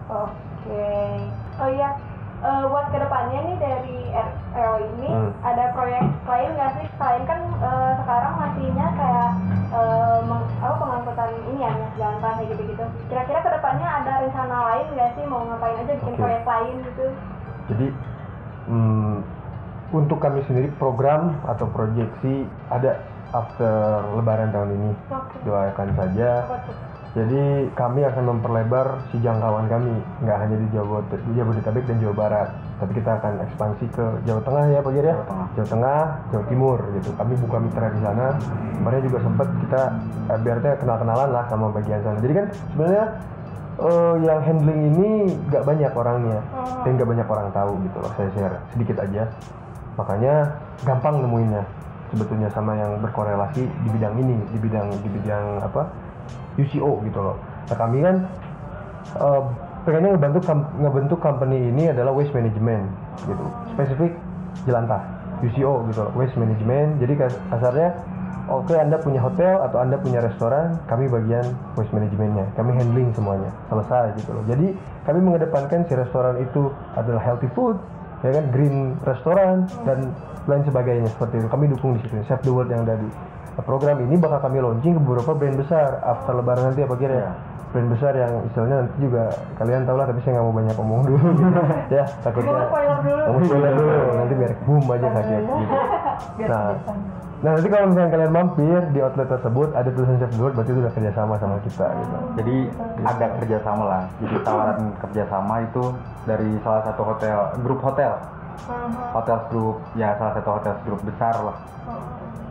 Oke. 0.07 0.89
oh 1.57 1.69
iya 1.69 1.89
eh, 2.41 2.65
buat 2.67 2.87
ke 2.89 2.99
depannya 2.99 3.41
nih 3.43 3.57
dari 3.59 3.97
RO 4.53 4.75
ini 4.91 5.09
Hmm. 5.09 5.31
ada 5.41 5.71
proyek 5.71 6.01
lain 6.25 6.51
nggak 6.53 6.71
sih 6.75 6.87
selain 6.91 7.23
kan 7.25 7.39
eh, 7.59 7.93
sekarang 7.97 8.33
masihnya 8.37 8.87
kayak 8.93 9.31
eh, 9.71 10.19
meng- 10.23 10.51
apa 10.59 10.75
pengangkutan 10.77 11.31
ini 11.47 11.59
ya 11.59 11.71
minyak 11.71 11.93
jelantah 11.95 12.33
kayak 12.35 12.49
gitu-gitu 12.51 12.85
kira-kira 13.07 13.39
ke 13.41 13.51
depannya 13.51 13.89
ada 13.89 14.13
rencana 14.21 14.57
lain 14.67 14.87
nggak 14.91 15.11
sih 15.13 15.25
mau 15.25 15.43
ngapain 15.45 15.77
aja 15.79 15.93
bikin 15.95 16.11
Oke. 16.11 16.21
proyek 16.21 16.45
lain 16.45 16.75
gitu 16.83 17.07
Jadi 17.69 17.87
hmm, 18.67 19.15
untuk 19.91 20.23
kami 20.23 20.43
sendiri 20.47 20.71
program 20.79 21.35
atau 21.47 21.67
proyeksi 21.71 22.47
ada 22.71 23.03
after 23.31 24.07
Lebaran 24.19 24.51
tahun 24.55 24.71
ini. 24.75 24.91
Doakan 25.47 25.89
saja. 25.99 26.31
Jadi 27.11 27.67
kami 27.75 28.07
akan 28.07 28.23
memperlebar 28.23 29.03
si 29.11 29.19
jangkauan 29.19 29.67
kami, 29.67 29.91
nggak 30.23 30.39
hanya 30.47 30.57
di 30.63 30.67
Jawa 30.71 31.03
di 31.11 31.31
Jabodetabek 31.35 31.83
dan 31.91 31.99
Jawa 31.99 32.15
Barat, 32.15 32.49
tapi 32.79 33.03
kita 33.03 33.19
akan 33.19 33.33
ekspansi 33.51 33.85
ke 33.91 34.05
Jawa 34.31 34.39
Tengah 34.47 34.65
ya 34.71 34.79
Pak 34.79 34.93
Giri 34.95 35.11
ya. 35.11 35.15
Jawa 35.19 35.27
Tengah. 35.27 35.47
Jawa 35.59 35.67
Tengah, 35.75 36.03
Jawa 36.31 36.45
Timur 36.47 36.79
gitu. 36.95 37.11
Kami 37.19 37.33
buka 37.43 37.57
mitra 37.59 37.87
di 37.91 38.01
sana. 38.07 38.27
Kemarin 38.79 39.01
juga 39.03 39.19
sempat 39.27 39.49
kita 39.59 39.83
eh, 40.31 40.77
kenal-kenalan 40.79 41.31
lah 41.35 41.45
sama 41.51 41.67
bagian 41.75 41.99
sana. 42.07 42.19
Jadi 42.23 42.33
kan 42.39 42.47
sebenarnya 42.71 43.05
eh, 43.83 44.15
yang 44.23 44.41
handling 44.47 44.81
ini 44.95 45.11
nggak 45.51 45.65
banyak 45.67 45.91
orangnya 45.91 46.39
dan 46.87 46.91
nggak 46.95 47.09
banyak 47.11 47.27
orang 47.27 47.49
tahu 47.51 47.73
gitu 47.91 47.99
loh. 48.07 48.11
Saya 48.15 48.29
share 48.39 48.57
sedikit 48.71 49.03
aja. 49.03 49.27
Makanya 50.01 50.35
gampang 50.89 51.21
nemuinnya 51.21 51.63
sebetulnya 52.11 52.49
sama 52.51 52.75
yang 52.75 52.99
berkorelasi 53.05 53.63
di 53.69 53.89
bidang 53.93 54.15
ini, 54.19 54.37
di 54.51 54.59
bidang 54.59 54.89
di 55.05 55.09
bidang 55.21 55.61
apa 55.61 55.93
UCO 56.57 57.05
gitu 57.05 57.21
loh. 57.21 57.37
Nah 57.69 57.77
kami 57.77 57.99
kan 58.03 58.17
eh, 59.21 59.43
pengennya 59.85 60.17
ngebentuk 60.17 60.43
ngebentuk 60.81 61.19
company 61.21 61.71
ini 61.71 61.93
adalah 61.93 62.11
waste 62.17 62.33
management 62.33 62.89
gitu, 63.29 63.45
spesifik 63.77 64.13
jelantah 64.65 65.05
UCO 65.45 65.87
gitu 65.93 66.01
loh, 66.03 66.13
waste 66.17 66.37
management. 66.41 66.99
Jadi 66.99 67.13
kas- 67.21 67.41
kasarnya 67.53 67.95
Oke, 68.51 68.75
Anda 68.75 68.99
punya 68.99 69.23
hotel 69.23 69.63
atau 69.63 69.79
Anda 69.79 69.95
punya 69.95 70.19
restoran, 70.19 70.75
kami 70.91 71.07
bagian 71.07 71.55
waste 71.79 71.95
manajemennya, 71.95 72.51
kami 72.59 72.75
handling 72.75 73.15
semuanya, 73.15 73.47
selesai 73.71 74.19
gitu 74.19 74.35
loh. 74.35 74.43
Jadi 74.51 74.75
kami 75.07 75.23
mengedepankan 75.23 75.87
si 75.87 75.95
restoran 75.95 76.35
itu 76.43 76.67
adalah 76.99 77.23
healthy 77.23 77.47
food, 77.55 77.79
ya 78.25 78.31
kan? 78.37 78.45
Green 78.53 78.77
restoran 79.05 79.69
dan 79.85 80.13
lain 80.49 80.63
sebagainya 80.65 81.09
seperti 81.13 81.45
itu. 81.45 81.49
Kami 81.49 81.65
dukung 81.71 81.91
di 81.97 82.01
situ. 82.05 82.15
Save 82.27 82.43
the 82.45 82.53
world 82.53 82.71
yang 82.73 82.85
tadi. 82.85 83.09
Nah, 83.57 83.65
program 83.67 84.01
ini 84.01 84.17
bakal 84.17 84.41
kami 84.41 84.63
launching 84.63 84.97
ke 84.97 85.01
beberapa 85.03 85.33
brand 85.37 85.57
besar. 85.59 86.01
After 86.05 86.33
lebaran 86.37 86.73
nanti 86.73 86.81
apa 86.85 86.95
kira 86.97 87.15
ya. 87.15 87.31
Brand 87.71 87.89
besar 87.93 88.13
yang 88.19 88.33
istilahnya 88.51 88.77
nanti 88.83 88.97
juga 88.99 89.31
kalian 89.55 89.87
tau 89.87 89.95
lah 89.95 90.07
tapi 90.11 90.19
saya 90.27 90.33
nggak 90.39 90.47
mau 90.51 90.55
banyak 90.59 90.75
ngomong 90.75 91.01
dulu. 91.07 91.29
Gitu. 91.39 91.43
ya 91.97 92.05
takutnya 92.25 92.67
kamu 93.07 93.39
spoiler 93.47 93.73
dulu. 93.79 93.99
nanti 94.19 94.35
biar 94.35 94.53
boom 94.67 94.85
aja 94.91 95.09
sakit 95.15 95.43
gitu. 95.47 95.75
Nah. 96.51 96.71
Nah 97.41 97.57
nanti 97.57 97.69
kalau 97.73 97.89
misalnya 97.89 98.11
kalian 98.13 98.33
mampir 98.37 98.81
di 98.93 99.01
outlet 99.01 99.29
tersebut 99.33 99.69
ada 99.73 99.89
tulisan 99.89 100.21
chef 100.21 100.33
Duet 100.37 100.53
berarti 100.53 100.71
itu 100.77 100.81
udah 100.85 100.93
kerjasama 100.93 101.35
sama 101.41 101.57
kita 101.65 101.87
gitu. 101.89 102.17
Jadi 102.37 102.57
ada 103.01 103.27
kerjasama 103.41 103.83
lah. 103.89 104.03
Jadi 104.21 104.37
tawaran 104.45 104.79
kerjasama 105.01 105.55
itu 105.65 105.85
dari 106.29 106.51
salah 106.61 106.83
satu 106.85 107.01
hotel, 107.01 107.39
grup 107.65 107.81
hotel, 107.81 108.13
hotel 109.17 109.39
group, 109.49 109.77
ya 109.97 110.13
salah 110.21 110.37
satu 110.37 110.49
hotel 110.61 110.75
grup 110.85 111.01
besar 111.01 111.35
lah. 111.41 111.57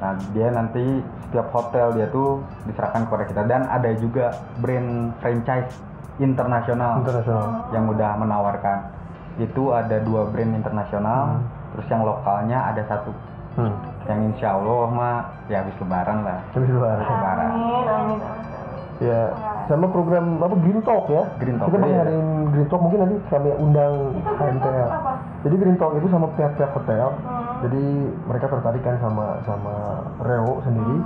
Nah 0.01 0.17
dia 0.33 0.47
nanti 0.49 0.83
setiap 1.29 1.53
hotel 1.53 1.93
dia 1.93 2.07
tuh 2.09 2.41
diserahkan 2.65 3.05
kepada 3.05 3.23
kita 3.29 3.41
dan 3.45 3.61
ada 3.69 3.93
juga 3.93 4.33
brand 4.57 5.13
franchise 5.21 5.69
internasional 6.17 7.05
Internasional. 7.05 7.69
yang 7.71 7.85
udah 7.87 8.11
menawarkan. 8.17 8.79
Itu 9.39 9.71
ada 9.71 10.01
dua 10.03 10.27
brand 10.27 10.51
internasional, 10.51 11.45
terus 11.71 11.87
yang 11.87 12.03
lokalnya 12.03 12.73
ada 12.73 12.81
satu. 12.89 13.11
Hmm. 13.55 13.75
Yang 14.09 14.19
insya 14.33 14.57
Allah 14.57 14.89
mah 14.89 15.15
ya 15.45 15.61
habis 15.61 15.77
lebaran 15.77 16.25
lah. 16.25 16.41
Tapi 16.49 16.65
luar. 16.65 16.97
Lebaran. 16.97 17.49
Amin, 17.53 17.85
amin. 17.85 18.19
Ya, 18.99 19.31
sama 19.71 19.87
program 19.87 20.43
apa 20.43 20.59
Green 20.59 20.83
Talk 20.83 21.07
ya. 21.07 21.23
Green 21.39 21.55
Talk, 21.55 21.71
Kita 21.71 21.87
iya. 21.87 22.03
Green 22.51 22.67
Talk 22.67 22.81
mungkin 22.83 22.99
nanti 23.05 23.15
kami 23.31 23.49
undang 23.55 23.93
HMTL. 24.27 24.89
Jadi 25.47 25.55
Green 25.55 25.77
Talk 25.79 25.93
itu 25.95 26.07
sama 26.11 26.27
pihak-pihak 26.35 26.71
hotel. 26.75 27.15
Jadi 27.63 27.83
mereka 28.27 28.45
tertarik 28.51 28.81
kan 28.83 28.99
sama 28.99 29.39
sama 29.47 30.03
Reo 30.19 30.59
sendiri. 30.67 30.99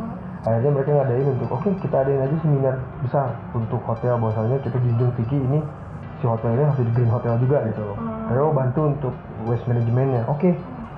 Akhirnya 0.43 0.71
mereka 0.73 0.89
ngadain 0.91 1.27
untuk 1.37 1.49
oke 1.53 1.69
kita 1.79 1.95
adain 2.03 2.19
aja 2.19 2.35
seminar 2.41 2.75
besar 2.99 3.27
untuk 3.55 3.79
hotel 3.85 4.19
bahwasanya 4.19 4.59
kita 4.59 4.75
junjung 4.75 5.11
tinggi 5.15 5.37
ini 5.39 5.59
si 6.19 6.25
hotelnya 6.27 6.71
harus 6.71 6.83
di 6.83 6.93
Green 6.97 7.11
Hotel 7.11 7.35
juga 7.39 7.67
gitu 7.67 7.83
loh. 7.83 7.97
Reo 8.31 8.49
bantu 8.55 8.89
untuk 8.89 9.13
waste 9.45 9.67
manajemennya. 9.69 10.23
Oke, 10.31 10.55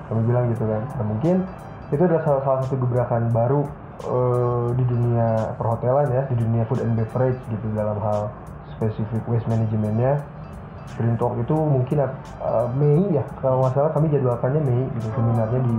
kami 0.08 0.20
bilang 0.24 0.48
gitu 0.54 0.64
kan. 0.64 0.82
Nah, 0.86 1.06
mungkin 1.06 1.44
itu 1.94 2.02
adalah 2.02 2.22
salah, 2.26 2.42
salah 2.42 2.58
satu 2.66 2.76
gebrakan 2.82 3.30
baru 3.30 3.62
eh, 4.02 4.66
di 4.74 4.84
dunia 4.86 5.54
perhotelan 5.54 6.06
ya, 6.10 6.22
di 6.26 6.36
dunia 6.36 6.62
food 6.66 6.82
and 6.82 6.98
beverage 6.98 7.38
gitu 7.50 7.66
dalam 7.74 7.98
hal 8.02 8.32
spesifik 8.76 9.22
waste 9.30 9.46
manajemennya. 9.46 10.20
Green 10.94 11.18
Talk 11.18 11.34
itu 11.36 11.52
mungkin 11.52 11.98
uh, 11.98 12.70
Mei 12.78 13.10
ya 13.10 13.26
kalau 13.42 13.60
nggak 13.60 13.74
salah 13.74 13.90
kami 13.92 14.06
jadwalkannya 14.06 14.62
Mei 14.62 14.86
gitu 14.96 15.08
seminarnya 15.18 15.60
di 15.60 15.76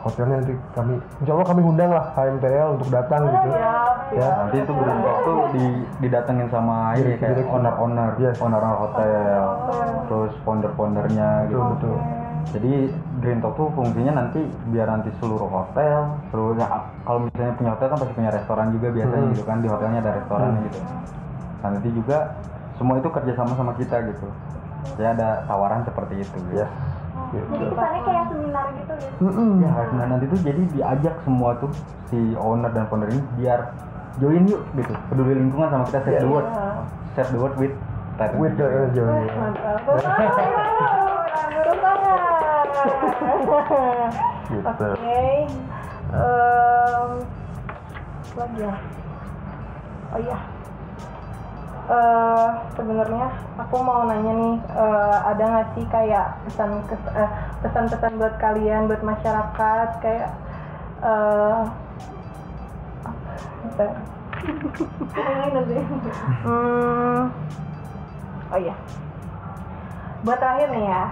hotelnya 0.00 0.36
nanti 0.42 0.54
kami 0.72 0.94
Insya 1.22 1.32
Allah 1.36 1.48
kami 1.52 1.60
undang 1.62 1.90
lah 1.92 2.04
HMTL 2.16 2.68
untuk 2.80 2.88
datang 2.88 3.30
gitu. 3.30 3.48
Siap, 3.52 4.16
ya. 4.16 4.30
Nanti 4.42 4.56
itu 4.64 4.72
Green 4.72 4.98
Talk 5.04 5.18
tuh 5.22 5.38
di, 5.54 5.64
didatengin 6.02 6.48
sama 6.48 6.96
ini 6.98 7.14
kayak 7.20 7.46
owner-owner, 7.46 8.08
Yes. 8.16 8.40
owner-owner 8.40 8.78
hotel, 8.80 9.44
terus 10.08 10.32
founder-foundernya 10.42 11.52
gitu. 11.52 11.60
betul 11.60 11.94
betul 11.94 12.15
Jadi 12.46 12.72
Green 13.18 13.38
Talk 13.38 13.54
tuh 13.54 13.68
fungsinya 13.70 14.12
nanti 14.16 14.38
biar 14.70 14.86
nanti 14.86 15.10
seluruh 15.18 15.44
hotel, 15.44 16.14
seluruh 16.30 16.54
ya, 16.54 16.66
kalau 17.02 17.26
misalnya 17.26 17.52
punya 17.54 17.70
hotel 17.74 17.86
kan 17.88 17.98
pasti 17.98 18.14
punya 18.14 18.30
restoran 18.30 18.66
juga 18.70 18.88
biasanya 18.90 19.18
Hmm. 19.20 19.32
gitu 19.32 19.44
kan 19.44 19.56
di 19.58 19.68
hotelnya 19.68 19.98
ada 20.00 20.12
restoran 20.14 20.48
Hmm. 20.50 20.64
gitu. 20.64 20.78
Nah 21.56 21.68
nanti 21.68 21.88
juga 21.90 22.18
semua 22.76 22.94
itu 22.96 23.08
kerjasama 23.08 23.52
sama 23.52 23.72
kita 23.74 23.96
gitu. 24.06 24.28
Ya 24.96 25.08
ada 25.12 25.42
tawaran 25.44 25.82
seperti 25.82 26.14
itu. 26.18 26.36
Gitu. 26.40 26.56
yes 26.56 26.70
Jadi 27.26 27.42
gitu. 27.50 27.64
kesannya 27.68 28.00
kayak 28.00 28.24
seminar 28.30 28.66
gitu 28.72 28.92
ya. 28.94 29.10
Mm-mm. 29.18 29.50
Ya 29.58 29.70
nah 29.90 30.06
nanti 30.06 30.24
tuh 30.26 30.38
jadi 30.38 30.62
diajak 30.70 31.14
semua 31.20 31.50
tuh 31.58 31.70
si 32.06 32.18
owner 32.38 32.70
dan 32.70 32.86
founder 32.86 33.10
ini 33.10 33.18
biar 33.34 33.74
join 34.16 34.46
yuk 34.46 34.62
gitu 34.72 34.94
peduli 35.10 35.34
lingkungan 35.34 35.66
sama 35.68 35.84
kita 35.84 36.00
save 36.00 36.14
the 36.14 36.22
Iya. 36.22 36.30
world 36.30 36.48
save 37.12 37.30
the 37.34 37.40
world 37.42 37.56
with 37.58 37.74
Tari. 38.16 38.32
with 38.38 38.54
the 38.54 38.68
Joy. 38.94 39.26
Gitu 44.46 44.62
Oke. 44.62 45.22
Em, 46.06 47.10
apa 48.26 48.38
lagi 48.38 48.60
ya? 48.62 48.74
Oh 50.14 50.20
iya. 50.22 50.38
Eh 51.86 52.46
sebenarnya 52.74 53.26
aku 53.58 53.76
mau 53.78 54.06
nanya 54.06 54.32
nih, 54.34 54.54
eh, 54.74 55.16
ada 55.22 55.44
nggak 55.46 55.68
sih 55.78 55.84
kayak 55.86 56.34
pesan 56.46 56.82
kes- 56.86 57.14
eh, 57.14 57.30
pesan-pesan 57.62 58.12
buat 58.18 58.34
kalian, 58.38 58.90
buat 58.90 59.02
masyarakat 59.02 59.88
kayak 60.02 60.30
eh? 61.02 61.62
Bentar. 63.66 63.90
Hmm. 66.42 67.22
Oh 68.46 68.58
iya. 68.58 68.74
Buat 70.22 70.38
terakhir 70.38 70.68
nih 70.70 70.84
ya. 70.86 71.04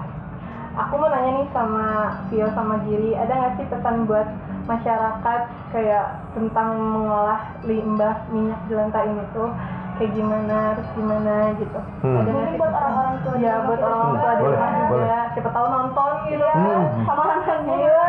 Aku 0.74 0.98
mau 0.98 1.06
nanya 1.06 1.30
nih 1.38 1.46
sama 1.54 1.86
Vio 2.26 2.50
sama 2.50 2.82
Giri, 2.82 3.14
ada 3.14 3.30
nggak 3.30 3.52
sih 3.54 3.66
pesan 3.68 4.04
buat 4.04 4.26
masyarakat 4.64 5.40
kayak 5.70 6.06
tentang 6.34 6.68
mengolah 6.74 7.38
limbah 7.62 8.16
minyak 8.28 8.58
jelantah 8.66 9.06
ini 9.06 9.22
tuh 9.30 9.54
kayak 9.94 10.10
gimana, 10.12 10.74
terus 10.74 10.90
gimana 10.92 11.34
gitu. 11.54 11.78
Hmm. 12.02 12.16
Ada 12.16 12.26
nggak 12.26 12.34
Mungkin 12.34 12.50
sih 12.50 12.58
buat 12.58 12.74
orang-orang 12.74 13.14
tua 13.22 13.34
Ya, 13.38 13.54
buat 13.62 13.80
orang 13.80 14.00
juga. 14.02 14.18
tua 14.18 14.32
di 14.34 14.42
rumah 14.44 14.70
juga. 14.74 15.18
Siapa 15.30 15.50
tahu 15.50 15.66
nonton 15.68 16.10
gitu. 16.26 16.44
Hmm. 16.44 16.82
Sama 17.04 17.22
anaknya. 17.22 17.54
Iya, 17.54 17.74
iya, 17.78 18.02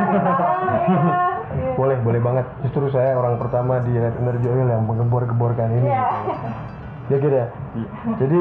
iya. 1.56 1.72
boleh 1.76 1.98
boleh 2.02 2.20
banget 2.20 2.46
justru 2.62 2.90
saya 2.90 3.14
orang 3.14 3.38
pertama 3.38 3.80
di 3.80 3.94
Red 3.94 4.16
Energy 4.18 4.48
Oil 4.48 4.68
yang 4.68 4.84
menggembor-gemborkan 4.84 5.70
ini 5.72 5.88
Iya. 5.88 6.08
ya 7.06 7.16
gitu 7.16 7.30
ya 7.30 7.48
jadi 8.18 8.40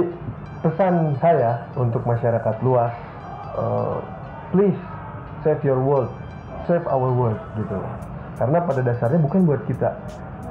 pesan 0.62 0.94
saya 1.18 1.68
untuk 1.74 2.02
masyarakat 2.02 2.56
luas 2.62 2.90
eh, 3.54 3.96
please 4.50 4.80
save 5.42 5.60
your 5.62 5.78
world 5.78 6.10
save 6.64 6.84
our 6.88 7.10
world 7.12 7.38
gitu. 7.54 7.76
Karena 8.34 8.58
pada 8.64 8.80
dasarnya 8.82 9.20
bukan 9.20 9.46
buat 9.46 9.62
kita 9.68 9.94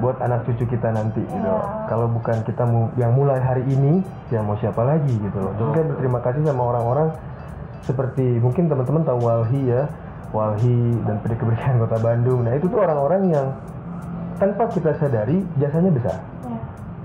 buat 0.02 0.18
anak 0.26 0.50
cucu 0.50 0.66
kita 0.66 0.90
nanti 0.90 1.22
gitu. 1.22 1.38
Loh. 1.46 1.62
kalau 1.86 2.10
bukan 2.10 2.42
kita 2.42 2.66
mu- 2.66 2.90
yang 2.98 3.14
mulai 3.14 3.38
hari 3.38 3.62
ini 3.70 4.02
ya 4.34 4.42
mau 4.42 4.58
siapa 4.58 4.82
lagi 4.82 5.14
gitu. 5.14 5.38
Loh 5.38 5.54
jadi 5.54 5.70
saya 5.70 5.86
berterima 5.94 6.20
kasih 6.24 6.42
sama 6.50 6.64
orang-orang 6.66 7.08
seperti 7.84 8.26
mungkin 8.42 8.72
teman-teman 8.72 9.04
tahu 9.06 9.20
Walhi 9.22 9.62
ya 9.70 9.86
Walhi 10.34 10.98
dan 11.06 11.22
PD 11.22 11.38
Kebersihan 11.38 11.78
Kota 11.78 11.98
Bandung. 12.02 12.42
Nah 12.42 12.58
itu 12.58 12.66
tuh 12.66 12.80
orang-orang 12.82 13.22
yang 13.30 13.48
tanpa 14.42 14.66
kita 14.74 14.98
sadari 14.98 15.46
jasanya 15.62 15.94
besar 15.94 16.18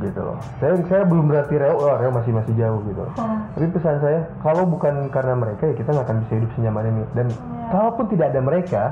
gitu 0.02 0.20
loh. 0.22 0.36
Saya 0.62 0.74
saya 0.86 1.02
belum 1.06 1.26
berarti 1.30 1.54
Reo, 1.58 1.74
oh, 1.78 1.94
Reo 1.98 2.10
masih 2.14 2.32
masih 2.34 2.54
jauh 2.54 2.80
gitu. 2.86 3.04
Tapi 3.18 3.66
pesan 3.74 3.98
saya, 4.02 4.20
kalau 4.40 4.64
bukan 4.64 5.10
karena 5.10 5.34
mereka 5.34 5.70
ya 5.70 5.74
kita 5.74 5.90
nggak 5.94 6.06
akan 6.06 6.18
bisa 6.26 6.32
hidup 6.38 6.50
senyaman 6.54 6.84
ini. 6.90 7.02
Dan 7.14 7.26
kalaupun 7.70 8.04
tidak 8.10 8.26
ada 8.34 8.40
mereka, 8.40 8.82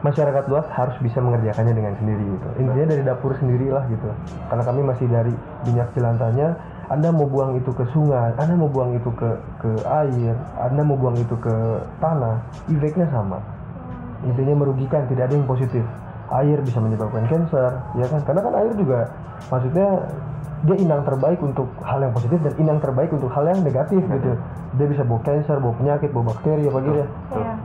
masyarakat 0.00 0.44
luas 0.48 0.66
harus 0.72 0.96
bisa 1.02 1.18
mengerjakannya 1.20 1.74
dengan 1.74 1.94
sendiri 1.98 2.24
gitu. 2.24 2.48
Intinya 2.62 2.86
dari 2.88 3.02
dapur 3.02 3.32
sendirilah 3.36 3.84
gitu. 3.92 4.08
Karena 4.48 4.62
kami 4.64 4.80
masih 4.84 5.06
dari 5.10 5.34
minyak 5.68 5.88
jelantahnya, 5.92 6.48
Anda 6.88 7.08
mau 7.12 7.28
buang 7.28 7.60
itu 7.60 7.70
ke 7.76 7.84
sungai, 7.92 8.32
Anda 8.40 8.54
mau 8.56 8.70
buang 8.72 8.96
itu 8.96 9.10
ke 9.12 9.30
ke 9.60 9.70
air, 9.84 10.34
Anda 10.56 10.80
mau 10.82 10.96
buang 10.96 11.20
itu 11.20 11.36
ke 11.36 11.54
tanah, 12.00 12.40
efeknya 12.68 13.08
sama 13.12 13.40
intinya 14.26 14.54
merugikan 14.66 15.06
tidak 15.06 15.30
ada 15.30 15.34
yang 15.38 15.46
positif 15.46 15.84
air 16.32 16.58
bisa 16.60 16.78
menyebabkan 16.78 17.24
cancer 17.26 17.80
ya 17.96 18.06
kan? 18.08 18.20
Karena 18.24 18.40
kan 18.44 18.52
air 18.58 18.72
juga 18.76 19.00
maksudnya 19.48 19.88
dia 20.66 20.74
inang 20.74 21.06
terbaik 21.06 21.38
untuk 21.38 21.70
hal 21.86 22.02
yang 22.02 22.10
positif 22.10 22.38
dan 22.42 22.52
inang 22.58 22.78
terbaik 22.82 23.14
untuk 23.14 23.30
hal 23.30 23.46
yang 23.46 23.62
negatif 23.62 24.02
gitu. 24.02 24.32
Dia 24.76 24.86
bisa 24.90 25.02
bawa 25.06 25.22
cancer 25.22 25.56
bawa 25.62 25.74
penyakit 25.78 26.10
bawa 26.10 26.34
bakteri 26.34 26.66
apa 26.66 26.78
gitu 26.82 26.98
ya. 26.98 27.06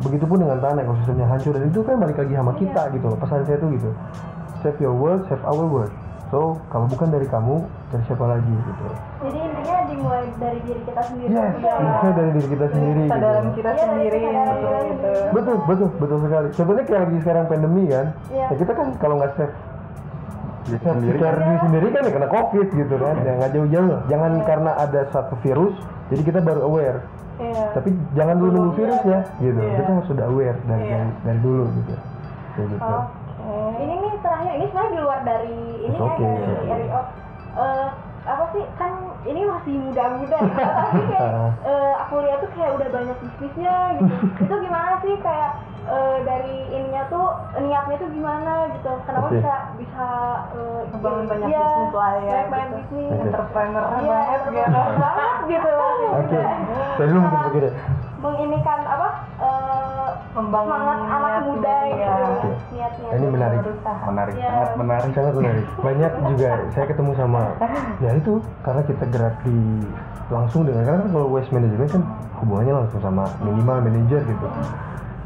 Begitupun 0.05 0.37
dengan 0.45 0.57
tanah 0.61 0.81
ekosistemnya 0.85 1.27
hancur 1.27 1.51
dan 1.57 1.63
itu 1.67 1.79
kan 1.81 1.95
balik 1.97 2.17
lagi 2.21 2.33
sama 2.37 2.53
kita 2.55 2.83
gitu 2.93 3.05
loh. 3.09 3.17
Pesan 3.17 3.41
saya 3.43 3.57
tuh 3.57 3.69
gitu 3.73 3.89
save 4.63 4.79
your 4.79 4.95
world 4.95 5.27
save 5.27 5.43
our 5.43 5.65
world. 5.67 5.91
So 6.31 6.57
kalau 6.73 6.89
bukan 6.89 7.13
dari 7.13 7.27
kamu 7.29 7.61
dari 7.93 8.03
siapa 8.09 8.25
lagi 8.25 8.55
gitu. 8.55 8.85
Jadi 9.27 9.41
dimulai 10.03 10.27
dari 10.35 10.59
diri 10.61 10.81
kita 10.83 11.01
sendiri. 11.01 11.31
yes 11.31 11.53
Ya. 11.63 11.73
itu 11.79 12.07
dari 12.11 12.31
diri 12.33 12.47
kita 12.49 12.65
sendiri 12.67 12.99
gitu. 12.99 13.07
Kesadaran 13.07 13.45
kita 13.47 13.63
Iya, 13.63 13.63
dari 13.63 13.79
sendiri 13.79 14.17
kesadaran 14.19 14.43
gitu. 14.43 14.59
kita 14.59 14.83
gitu. 14.83 15.07
sendiri. 15.07 15.31
betul 15.33 15.55
betul 15.63 15.87
betul 15.97 16.17
sekali 16.19 16.47
sebenarnya 16.51 16.85
kayak 16.85 17.01
lagi 17.01 17.17
sekarang 17.19 17.45
pandemi 17.47 17.83
kan 17.87 18.05
Iya. 18.27 18.45
ya 18.45 18.55
kita 18.57 18.71
kan 18.73 18.87
kalau 18.97 19.15
nggak 19.17 19.31
save 19.33 19.55
Diri 20.63 20.77
save 20.79 20.95
sendiri. 20.95 21.17
care 21.17 21.37
diri 21.39 21.57
sendiri 21.61 21.87
kan 21.89 22.01
ya 22.03 22.11
kena 22.13 22.27
covid 22.29 22.67
gitu 22.69 22.95
kan 22.97 23.15
ya 23.19 23.31
nggak 23.33 23.51
jauh-jauh 23.51 23.87
lah. 23.89 24.01
jangan 24.05 24.31
karena 24.43 24.71
ada 24.77 25.01
satu 25.09 25.33
virus 25.39 25.75
jadi 26.07 26.21
kita 26.21 26.39
baru 26.39 26.61
aware 26.65 26.99
Iya. 27.33 27.65
tapi 27.73 27.89
jangan 28.13 28.35
dulu 28.37 28.49
nunggu 28.53 28.71
virus 28.77 29.01
ya 29.03 29.19
gitu 29.39 29.57
Iya. 29.57 29.71
kita 29.73 29.89
harus 29.89 30.07
sudah 30.07 30.25
aware 30.27 30.57
dari 30.63 30.83
Iya. 30.83 30.91
dari, 30.93 31.09
dari 31.23 31.39
dulu 31.39 31.63
gitu 31.73 31.93
kayak 32.53 32.67
gitu 32.69 32.83
Oke. 32.83 33.21
Ini 33.75 33.93
nih 33.99 34.13
terakhir, 34.23 34.51
ini 34.55 34.65
sebenarnya 34.71 34.87
di 34.87 34.99
luar 35.03 35.19
dari 35.21 35.55
ini 35.83 35.91
It's 35.91 35.99
ya 35.99 36.07
okay. 36.07 36.31
dari 36.31 36.67
RIO. 36.79 37.01
Sih 38.53 38.65
kan 38.77 38.91
ini 39.23 39.41
mas 39.43 39.59
masih 39.59 39.79
muda-muda 39.79 40.37
gitu. 40.37 40.61
tapi 40.83 41.03
kayak 41.09 41.31
eh, 41.63 41.93
aku 41.97 42.13
lihat 42.21 42.37
tuh 42.37 42.49
kayak 42.51 42.71
udah 42.75 42.89
banyak 42.91 43.17
bisnisnya 43.17 43.75
gitu 43.95 44.13
itu 44.45 44.55
gimana 44.59 44.91
sih 44.99 45.13
kayak 45.17 45.49
eh, 45.85 46.17
dari 46.21 46.55
ininya 46.69 47.03
tuh 47.07 47.25
niatnya 47.57 47.95
tuh 47.97 48.09
gimana 48.09 48.51
gitu 48.71 48.91
kenapa 49.03 49.25
Oke. 49.25 49.35
bisa 49.35 49.53
bisa 49.79 50.05
Ngebangun 50.93 51.25
banyak 51.25 51.47
iya, 51.49 51.63
bisnis 51.63 51.93
lah 51.93 52.11
ya, 52.13 52.21
banyak 52.21 52.45
banyak 52.45 52.67
gitu. 52.67 52.75
bisnis 52.77 53.09
Oke. 53.09 53.23
entrepreneur 53.25 53.83
Iya, 53.83 53.97
banget 54.03 54.41
gitu 54.43 54.79
banget 55.03 55.37
gitu 55.47 55.73
Oke, 56.13 56.41
saya 56.93 57.07
dulu 57.07 57.19
mungkin 57.19 57.41
begini. 57.47 57.69
menginikan 58.19 58.79
Membangun 60.33 60.65
semangat 60.65 60.99
anak 61.13 61.35
muda 61.45 61.75
ya. 61.93 62.15
Ini 63.13 63.27
menarik. 63.29 63.59
menarik 64.09 64.33
Iya. 64.33 64.49
sangat 64.49 64.73
menarik. 64.81 65.11
Sangat 65.13 65.33
menarik. 65.37 65.65
Banyak 65.85 66.11
juga 66.33 66.49
saya 66.73 66.85
ketemu 66.89 67.11
sama 67.13 67.43
ya 68.03 68.11
itu 68.17 68.33
karena 68.65 68.81
kita 68.81 69.03
gerak 69.13 69.35
di 69.45 69.57
langsung 70.33 70.65
dengan 70.65 70.83
karena 70.89 70.99
kan 71.05 71.09
kalau 71.13 71.27
waste 71.29 71.53
management 71.53 71.89
kan 71.93 72.03
hubungannya 72.41 72.73
langsung 72.81 73.01
sama 73.05 73.23
minimal 73.45 73.77
manajer 73.85 74.21
gitu. 74.25 74.47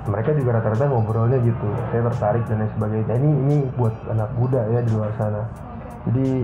Mereka 0.08 0.30
juga 0.40 0.50
rata-rata 0.60 0.84
ngobrolnya 0.92 1.40
gitu. 1.40 1.68
Saya 1.92 2.02
tertarik 2.12 2.44
dan 2.52 2.64
lain 2.64 2.72
sebagainya. 2.76 3.14
Ini 3.16 3.30
ini 3.48 3.58
buat 3.80 3.96
anak 4.12 4.30
muda 4.36 4.62
ya 4.76 4.80
di 4.84 4.92
luar 4.92 5.12
sana. 5.16 5.48
Jadi 6.08 6.44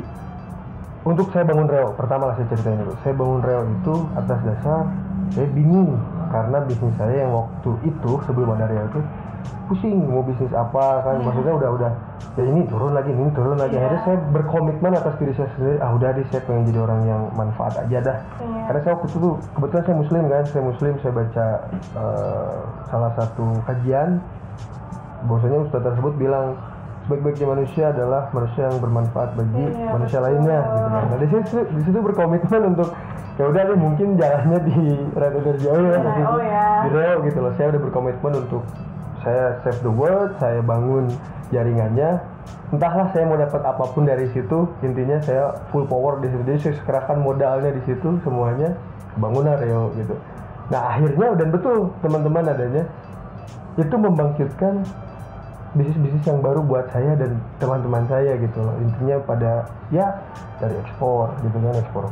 untuk 1.04 1.28
saya 1.36 1.44
bangun 1.44 1.68
reo 1.68 1.92
pertama 2.00 2.32
lah 2.32 2.36
saya 2.40 2.48
ceritain 2.48 2.80
dulu. 2.80 2.96
Saya 3.04 3.14
bangun 3.16 3.42
reo 3.44 3.62
itu 3.68 3.96
atas 4.16 4.40
dasar 4.48 4.88
saya 5.36 5.48
bingung 5.52 6.00
karena 6.34 6.58
bisnis 6.66 6.94
saya 6.98 7.16
yang 7.30 7.32
waktu 7.38 7.72
itu 7.86 8.12
sebelum 8.26 8.58
ada 8.58 8.66
reo 8.66 8.90
itu 8.90 9.02
pusing 9.70 10.10
mau 10.10 10.26
bisnis 10.26 10.50
apa 10.52 11.06
kan. 11.06 11.22
Maksudnya 11.22 11.54
udah 11.54 11.70
udah 11.78 11.92
ya 12.34 12.44
ini 12.50 12.66
turun 12.66 12.92
lagi 12.98 13.12
ini 13.14 13.30
turun 13.38 13.58
lagi. 13.62 13.78
Akhirnya 13.78 14.02
saya 14.02 14.18
berkomitmen 14.34 14.92
atas 14.98 15.14
diri 15.22 15.34
saya 15.38 15.50
sendiri 15.54 15.78
ah 15.80 15.94
udah 15.94 16.10
deh 16.18 16.26
saya 16.34 16.42
pengen 16.50 16.64
jadi 16.74 16.80
orang 16.82 17.02
yang 17.06 17.22
manfaat 17.38 17.74
aja 17.78 17.98
dah. 18.02 18.18
Karena 18.42 18.80
saya 18.82 18.94
waktu 18.98 19.08
itu 19.14 19.30
kebetulan 19.54 19.84
saya 19.86 19.98
muslim 20.02 20.24
kan 20.26 20.44
saya 20.50 20.64
muslim 20.66 20.94
saya 21.06 21.14
baca 21.14 21.48
eh, 21.78 22.58
salah 22.90 23.12
satu 23.14 23.46
kajian 23.70 24.10
bahwasanya 25.30 25.58
ustadz 25.70 25.86
tersebut 25.88 26.14
bilang 26.20 26.58
sebaik-baiknya 27.04 27.48
manusia 27.52 27.86
adalah 27.92 28.32
manusia 28.32 28.64
yang 28.72 28.80
bermanfaat 28.80 29.30
bagi 29.36 29.66
manusia 29.76 30.20
lainnya 30.24 30.60
gitu 30.64 30.88
kan. 30.88 31.04
Nah 31.12 31.18
di 31.20 31.28
situ 31.28 31.58
di 31.68 31.82
situ 31.84 32.00
berkomitmen 32.00 32.62
untuk 32.76 32.90
ya 33.34 33.44
udah 33.50 33.62
deh 33.66 33.78
mungkin 33.78 34.08
jalannya 34.14 34.60
di 34.70 34.78
Red 35.18 35.34
Energy 35.42 35.66
Oil 35.66 35.86
ya, 35.90 36.00
di, 36.06 36.22
oh 36.22 36.42
ya. 36.42 36.68
di 36.86 36.90
Reo 36.94 37.16
gitu 37.26 37.40
loh. 37.42 37.54
Saya 37.58 37.68
udah 37.74 37.82
berkomitmen 37.90 38.34
untuk 38.46 38.64
saya 39.26 39.58
save 39.66 39.82
the 39.82 39.94
world, 39.94 40.32
saya 40.38 40.62
bangun 40.62 41.10
jaringannya. 41.50 42.22
Entahlah 42.74 43.10
saya 43.14 43.30
mau 43.30 43.38
dapat 43.38 43.62
apa 43.62 43.84
pun 43.94 44.04
dari 44.06 44.28
situ, 44.34 44.66
intinya 44.82 45.18
saya 45.22 45.54
full 45.70 45.86
power 45.86 46.22
di 46.22 46.30
situ. 46.30 46.42
Jadi 46.46 46.60
saya 46.62 46.74
kerahkan 46.86 47.18
modalnya 47.22 47.72
di 47.74 47.82
situ 47.86 48.22
semuanya, 48.22 48.78
bangunlah 49.18 49.58
Reo 49.58 49.94
gitu. 49.98 50.14
Nah 50.70 50.94
akhirnya 50.94 51.38
dan 51.38 51.50
betul 51.50 51.94
teman-teman 52.02 52.44
adanya 52.50 52.84
itu 53.78 53.96
membangkitkan 53.98 54.86
bisnis-bisnis 55.74 56.26
yang 56.30 56.40
baru 56.46 56.62
buat 56.62 56.86
saya 56.94 57.18
dan 57.18 57.42
teman-teman 57.58 58.06
saya 58.06 58.38
gitu 58.38 58.62
loh 58.62 58.78
intinya 58.78 59.18
pada 59.26 59.52
ya 59.90 60.22
dari 60.62 60.78
ekspor 60.86 61.34
gitu 61.42 61.58
kan 61.58 61.74
ekspor 61.82 62.06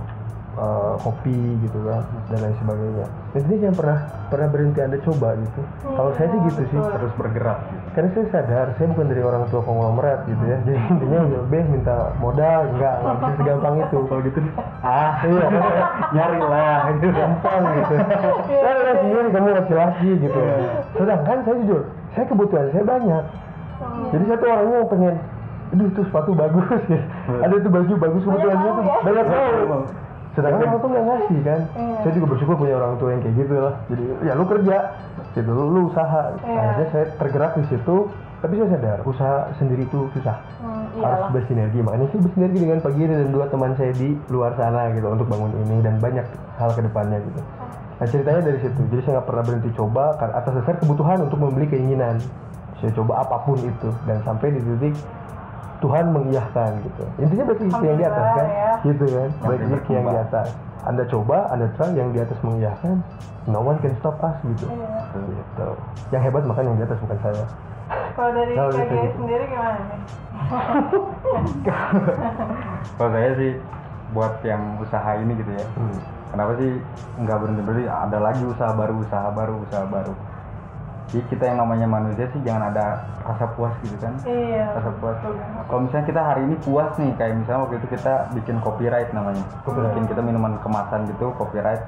eh, 0.51 0.93
kopi 0.99 1.39
gitu 1.63 1.79
kan 1.87 2.03
dan 2.27 2.39
lain 2.43 2.55
sebagainya. 2.59 3.05
Intinya 3.31 3.57
jangan 3.63 3.75
pernah 3.79 3.99
pernah 4.27 4.47
berhenti 4.51 4.79
anda 4.83 4.97
coba 4.99 5.27
gitu. 5.39 5.61
Kalau 5.87 6.11
saya 6.19 6.27
sih 6.27 6.39
gitu 6.51 6.61
sih. 6.71 6.79
terus 6.81 7.13
bergerak 7.15 7.59
gitu. 7.71 7.87
karena 7.95 8.09
saya 8.11 8.25
sadar 8.35 8.65
saya 8.75 8.87
bukan 8.91 9.07
dari 9.07 9.21
orang 9.23 9.43
tua 9.47 9.61
konglomerat 9.63 10.19
gitu 10.27 10.43
ya. 10.43 10.57
Jadi 10.67 10.79
intinya 10.91 11.19
ya 11.27 11.41
beh 11.47 11.65
minta 11.71 11.97
modal 12.19 12.59
enggak 12.75 12.95
nggak 12.99 13.15
bisa 13.15 13.31
segampang 13.39 13.73
itu. 13.79 13.97
Kalau 14.11 14.21
gitu 14.27 14.39
ah 14.83 15.11
iya. 15.31 15.45
nyari 16.15 16.41
lah 16.43 16.79
itu 16.91 17.07
gampang 17.15 17.63
gitu. 17.79 17.95
Saya 18.51 18.73
lihat 18.75 18.97
sendiri 18.99 19.27
kamu 19.31 19.49
masih 19.55 19.75
laki 19.79 20.09
gitu. 20.19 20.39
Sedangkan 20.99 21.37
saya 21.47 21.55
jujur 21.63 21.81
saya 22.11 22.25
kebutuhan 22.27 22.67
saya 22.75 22.83
banyak. 22.83 23.23
Jadi 24.11 24.23
saya 24.27 24.37
tuh 24.37 24.49
orangnya 24.51 24.77
yang 24.83 24.91
pengen 24.91 25.15
aduh 25.71 25.87
itu 25.87 26.01
sepatu 26.03 26.35
bagus. 26.35 26.67
Gitu. 26.83 26.99
ada 27.39 27.53
itu 27.55 27.69
baju 27.71 27.93
bagus 27.95 28.21
kebutuhan 28.27 28.57
saya 28.59 28.71
tuh 28.75 28.85
banyak 29.07 29.25
tahu 29.31 29.79
sedangkan 30.31 30.63
orang 30.63 30.79
tuh 30.79 30.89
nggak 30.89 31.05
ngasih 31.05 31.39
kan? 31.43 31.59
Saya 32.03 32.11
juga 32.15 32.27
bersyukur 32.35 32.55
punya 32.55 32.75
orang 32.79 32.95
tua 32.97 33.09
yang 33.11 33.21
kayak 33.21 33.35
gitu 33.35 33.53
lah. 33.59 33.73
Jadi 33.91 34.03
ya 34.23 34.33
lu 34.35 34.45
kerja 34.47 34.77
gitu 35.35 35.49
lu, 35.51 35.63
lu 35.71 35.79
usaha 35.91 36.35
akhirnya 36.39 36.87
saya 36.91 37.05
tergerak 37.19 37.51
di 37.59 37.65
situ 37.71 37.95
tapi 38.41 38.57
saya 38.57 38.69
sadar 38.73 38.99
usaha 39.05 39.37
sendiri 39.61 39.85
itu 39.85 39.99
susah. 40.17 40.37
Harus 40.97 41.29
bersinergi. 41.29 41.79
Makanya 41.83 42.07
sih 42.09 42.19
bersinergi 42.19 42.57
dengan 42.57 42.79
Pak 42.81 42.91
Giri 42.97 43.13
dan 43.13 43.29
dua 43.29 43.45
teman 43.51 43.77
saya 43.77 43.93
di 43.93 44.17
luar 44.33 44.57
sana 44.57 44.89
gitu 44.95 45.07
untuk 45.07 45.27
bangun 45.29 45.51
ini 45.67 45.77
dan 45.85 46.01
banyak 46.01 46.25
hal 46.57 46.69
ke 46.73 46.81
depannya 46.81 47.21
gitu. 47.21 47.41
Nah 48.01 48.07
ceritanya 48.09 48.41
dari 48.41 48.59
situ. 48.65 48.81
Jadi 48.89 49.01
saya 49.05 49.13
nggak 49.21 49.27
pernah 49.29 49.43
berhenti 49.45 49.69
coba 49.77 50.03
karena 50.17 50.33
atas 50.41 50.53
dasar 50.57 50.75
kebutuhan 50.81 51.17
untuk 51.21 51.37
membeli 51.37 51.69
keinginan. 51.69 52.17
Saya 52.81 52.91
coba 52.97 53.21
apa 53.21 53.45
pun 53.45 53.61
itu. 53.61 53.89
Dan 54.09 54.25
sampai 54.25 54.57
di 54.57 54.59
titik 54.65 54.97
Tuhan 55.81 56.05
mengiyahkan 56.13 56.71
gitu. 56.85 57.03
Intinya 57.17 57.43
ke 57.49 57.53
yang 57.81 57.97
di 57.97 58.05
atas 58.05 58.25
kan? 58.37 58.47
Gitu 58.85 59.05
kan? 59.09 59.29
Ke 59.41 59.91
yang 59.91 60.05
di 60.05 60.17
atas. 60.17 60.47
Anda 60.81 61.03
coba 61.09 61.49
anda 61.49 61.67
try 61.77 61.93
yang 61.93 62.13
di 62.13 62.19
atas 62.21 62.37
mengiyahkan 62.41 63.01
no 63.49 63.65
one 63.65 63.81
can 63.81 63.93
stop 63.97 64.21
us 64.21 64.37
gitu. 64.45 64.69
Gitu. 64.69 65.67
Yang 66.13 66.21
hebat 66.29 66.43
makan 66.45 66.63
yang 66.69 66.77
di 66.77 66.85
atas 66.85 66.97
bukan 67.01 67.17
saya. 67.25 67.45
Kalau 68.11 68.31
dari 68.31 68.53
Kalau 68.55 68.71
KGI 68.71 68.85
gitu, 68.85 68.95
gitu. 68.95 69.17
sendiri 69.19 69.43
gimana 69.49 69.79
nih? 69.89 70.01
Kalau 72.97 73.11
saya 73.11 73.29
sih 73.35 73.51
buat 74.11 74.33
yang 74.43 74.61
usaha 74.79 75.11
ini 75.17 75.33
gitu 75.39 75.51
ya. 75.55 75.65
Hmm. 75.75 75.99
kenapa 76.31 76.55
sih 76.63 76.71
nggak 77.19 77.37
berhenti 77.43 77.61
berhenti 77.67 77.91
ada 77.91 78.17
lagi 78.23 78.43
usaha 78.47 78.71
baru 78.71 79.03
usaha 79.03 79.27
baru 79.35 79.55
usaha 79.67 79.83
baru 79.91 80.15
jadi 81.09 81.23
kita 81.27 81.43
yang 81.43 81.57
namanya 81.59 81.87
manusia 81.89 82.29
sih 82.31 82.39
jangan 82.45 82.71
ada 82.71 83.03
rasa 83.25 83.45
puas 83.57 83.73
gitu 83.83 83.97
kan. 83.99 84.13
Iya 84.23 84.71
rasa 84.77 84.91
puas. 85.01 85.17
kalau 85.67 85.81
misalnya 85.83 86.05
kita 86.07 86.21
hari 86.23 86.41
ini 86.47 86.55
puas 86.63 86.91
nih 86.95 87.11
kayak 87.19 87.33
misalnya 87.41 87.61
waktu 87.67 87.75
itu 87.83 87.87
kita 87.99 88.13
bikin 88.37 88.55
copyright 88.63 89.09
namanya. 89.11 89.43
Bikin 89.67 90.05
kita 90.07 90.21
minuman 90.23 90.55
kemasan 90.63 91.09
gitu 91.11 91.35
copyright. 91.35 91.83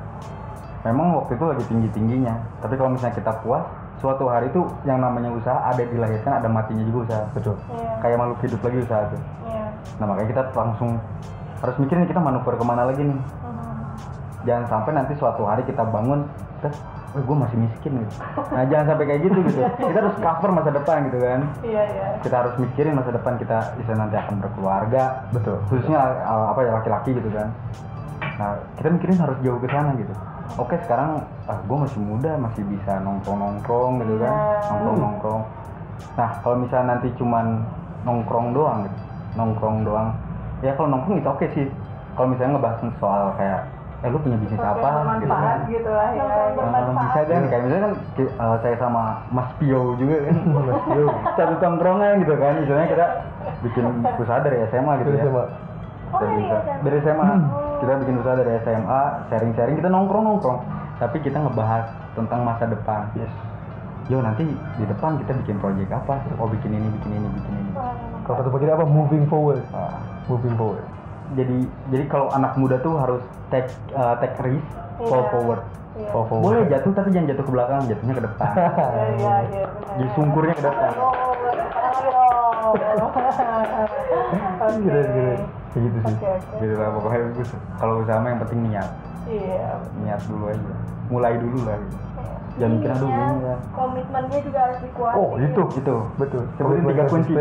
Memang 0.84 1.24
waktu 1.24 1.40
itu 1.40 1.46
lagi 1.48 1.64
tinggi 1.72 1.90
tingginya 1.96 2.36
tapi 2.60 2.76
kalau 2.76 2.92
misalnya 2.92 3.16
kita 3.16 3.32
puas 3.40 3.64
suatu 4.04 4.28
hari 4.28 4.52
itu 4.52 4.68
yang 4.84 5.00
namanya 5.00 5.32
usaha 5.32 5.72
ada 5.72 5.80
dilahirkan 5.80 6.44
ada 6.44 6.50
matinya 6.52 6.84
juga 6.84 7.00
usaha. 7.08 7.24
Betul. 7.32 7.56
Kayak 8.04 8.18
makhluk 8.20 8.40
hidup 8.44 8.60
lagi 8.60 8.78
usaha 8.84 9.02
tuh. 9.08 9.22
Iya. 9.48 9.66
Nah 10.04 10.06
makanya 10.12 10.30
kita 10.36 10.44
langsung 10.52 10.92
harus 11.64 11.76
mikirin 11.80 12.04
kita 12.04 12.20
manuver 12.20 12.60
ke 12.60 12.66
mana 12.68 12.92
lagi 12.92 13.08
nih. 13.08 13.20
Jangan 14.44 14.66
sampai 14.68 14.92
nanti 14.92 15.16
suatu 15.16 15.48
hari 15.48 15.64
kita 15.64 15.88
bangun 15.88 16.28
terus 16.60 16.76
oh, 17.14 17.22
gue 17.22 17.38
masih 17.38 17.58
miskin 17.58 17.92
gitu. 18.02 18.14
Nah 18.52 18.64
jangan 18.68 18.86
sampai 18.94 19.06
kayak 19.10 19.22
gitu 19.26 19.40
gitu. 19.46 19.60
Kita 19.62 19.98
harus 20.02 20.16
cover 20.18 20.50
masa 20.52 20.70
depan 20.74 20.98
gitu 21.10 21.20
kan. 21.22 21.40
Iya 21.62 21.84
iya. 21.86 22.08
Kita 22.26 22.36
harus 22.42 22.54
mikirin 22.58 22.94
masa 22.98 23.12
depan 23.14 23.34
kita 23.38 23.58
bisa 23.78 23.92
nanti 23.94 24.16
akan 24.18 24.36
berkeluarga. 24.42 25.04
Betul. 25.32 25.58
Khususnya 25.70 26.00
uh, 26.26 26.46
apa 26.54 26.60
ya 26.66 26.72
laki-laki 26.82 27.12
gitu 27.16 27.30
kan. 27.32 27.48
Nah 28.42 28.50
kita 28.82 28.88
mikirin 28.94 29.18
harus 29.22 29.38
jauh 29.46 29.60
ke 29.62 29.68
sana 29.70 29.92
gitu. 29.96 30.14
Oke 30.60 30.76
sekarang 30.86 31.24
ah, 31.48 31.60
gue 31.64 31.78
masih 31.78 32.00
muda 32.04 32.36
masih 32.38 32.62
bisa 32.68 33.00
nongkrong 33.02 33.40
nongkrong 33.40 33.94
gitu 34.04 34.16
kan. 34.22 34.34
Iya. 34.34 34.70
nongkrong 34.70 35.00
nongkrong 35.00 35.44
nah 36.20 36.36
kalau 36.44 36.60
misalnya 36.60 36.98
nanti 36.98 37.08
cuman 37.16 37.64
nongkrong 38.04 38.52
doang 38.52 38.86
gitu 38.86 39.00
nongkrong 39.38 39.78
doang. 39.86 40.10
Ya 40.62 40.72
kalau 40.78 40.90
nongkrong 40.94 41.18
itu 41.20 41.30
oke 41.30 41.46
sih. 41.54 41.68
Kalau 42.14 42.30
misalnya 42.30 42.62
ngebahas 42.62 42.82
soal 43.02 43.34
kayak 43.42 43.62
eh 44.04 44.12
lu 44.12 44.20
punya 44.20 44.36
bisnis 44.36 44.60
apa? 44.60 44.76
gitu 44.76 44.84
bermanfaat 44.84 45.40
kan. 45.40 45.60
gitu 45.72 45.90
lah 45.90 46.10
ya 46.12 46.24
Nah, 46.64 46.82
bisa 46.92 47.20
kan 47.24 47.44
kayak 47.48 47.62
misalnya 47.64 47.82
kan 47.82 47.94
uh, 48.36 48.58
saya 48.60 48.76
sama 48.76 49.04
Mas 49.32 49.50
Pio 49.56 49.96
juga 49.96 50.28
kan. 50.28 50.36
Mas 50.68 50.82
Pio. 50.84 51.08
satu 51.34 51.56
tongkrongan 51.58 52.20
gitu 52.20 52.36
kan. 52.36 52.54
Misalnya 52.60 52.88
kita 52.92 53.06
bikin 53.64 53.84
usaha 54.20 54.40
dari 54.44 54.58
SMA 54.68 54.94
gitu 55.00 55.10
ya. 55.10 55.24
Oh, 55.24 55.48
Dari 56.20 56.30
dari 56.30 56.44
bisa- 56.44 56.62
SMA. 56.62 56.84
dari 56.84 56.98
SMA 57.00 57.28
kita 57.80 57.92
bikin 58.04 58.16
usaha 58.20 58.36
dari 58.36 58.52
SMA 58.60 59.02
sharing-sharing 59.32 59.76
kita 59.80 59.90
nongkrong-nongkrong. 59.90 60.60
Tapi 61.00 61.18
kita 61.24 61.38
ngebahas 61.40 61.86
tentang 62.14 62.44
masa 62.44 62.68
depan. 62.68 63.08
Yes. 63.16 63.32
Yo 64.12 64.20
nanti 64.20 64.44
di 64.44 64.84
depan 64.84 65.16
kita 65.16 65.32
bikin 65.42 65.64
project 65.64 65.90
apa? 65.90 66.20
Oh 66.38 66.52
bikin 66.52 66.76
ini 66.76 66.92
bikin 66.92 67.12
ini 67.18 67.28
bikin 67.32 67.54
ini. 67.56 67.72
Kalau 68.28 68.36
kata 68.36 68.52
Giri 68.54 68.72
apa? 68.72 68.84
Moving 68.84 69.32
forward. 69.32 69.64
Wah, 69.72 69.96
moving 70.28 70.60
forward 70.60 70.84
jadi 71.34 71.58
jadi 71.90 72.04
kalau 72.08 72.28
anak 72.30 72.54
muda 72.56 72.78
tuh 72.80 72.96
harus 72.96 73.22
take 73.50 73.68
uh, 73.94 74.16
take 74.18 74.38
risk 74.40 74.66
fall 75.02 75.20
Iya. 75.20 75.30
forward. 75.30 75.62
Iya. 75.94 76.10
Fall 76.10 76.26
forward. 76.26 76.44
boleh 76.44 76.62
jatuh 76.70 76.92
tapi 76.92 77.10
jangan 77.10 77.28
jatuh 77.30 77.44
ke 77.44 77.52
belakang 77.52 77.82
jatuhnya 77.86 78.14
ke 78.14 78.24
depan. 78.24 78.48
Iya 78.54 79.06
iya 79.14 79.36
iya 79.44 79.66
benar. 79.68 79.94
Jadi 79.94 80.10
sungkurnya 80.14 80.54
ke 80.54 80.64
depan. 80.64 80.92
Keren. 84.64 85.40
Kayak 85.74 85.84
gitu 85.90 85.98
sih. 86.06 86.16
Oke, 86.16 86.30
oke. 86.30 86.56
gitu 86.62 86.74
lah 86.78 86.90
pokoknya 86.94 87.20
kalau 87.76 87.94
usaha 88.00 88.18
mah 88.18 88.30
yang 88.30 88.42
penting 88.46 88.60
niat. 88.70 88.90
Iya. 89.26 89.70
niat 90.04 90.22
dulu 90.26 90.44
aja. 90.48 90.74
Mulai 91.10 91.34
dulu 91.38 91.60
lah. 91.66 91.78
Gitu. 91.78 91.98
jangan 92.54 92.78
mikir 92.78 92.90
aduh 92.94 93.10
Ininya, 93.10 93.26
ini 93.26 93.42
ya. 93.42 93.56
komitmennya 93.74 94.40
juga 94.46 94.60
harus 94.62 94.78
dikuatin 94.86 95.18
oh 95.18 95.32
itu 95.42 95.64
itu. 95.74 95.96
Betul. 96.22 96.44
Sebutin 96.54 96.84
tiga 96.86 97.04
kunci. 97.10 97.34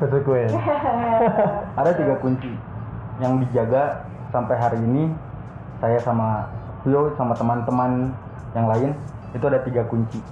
konsekuen 0.00 0.48
ada 1.80 1.90
tiga 1.92 2.14
kunci 2.24 2.50
yang 3.20 3.40
dijaga 3.40 4.04
sampai 4.32 4.56
hari 4.58 4.78
ini 4.80 5.12
saya 5.80 6.00
sama 6.00 6.48
Vio 6.84 7.10
sama 7.18 7.34
teman-teman 7.34 8.14
yang 8.54 8.66
lain 8.70 8.90
itu 9.34 9.44
ada 9.44 9.58
tiga 9.66 9.82
kunci. 9.90 10.22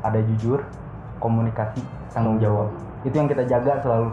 Ada 0.00 0.24
jujur 0.24 0.64
komunikasi 1.20 1.84
tanggung 2.14 2.40
jawab. 2.40 2.72
Itu 3.04 3.12
yang 3.12 3.28
kita 3.28 3.44
jaga 3.44 3.84
selalu. 3.84 4.10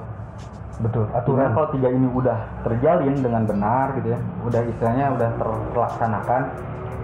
Betul. 0.82 1.06
Aturan. 1.13 1.53
kalau 1.53 1.69
tiga 1.69 1.89
ini 1.93 2.10
udah 2.10 2.38
terjalin 2.65 3.13
dengan 3.21 3.45
benar 3.45 3.93
gitu 4.01 4.17
ya 4.17 4.19
udah 4.41 4.62
istilahnya 4.65 5.06
udah 5.13 5.29
terlaksanakan 5.69 6.41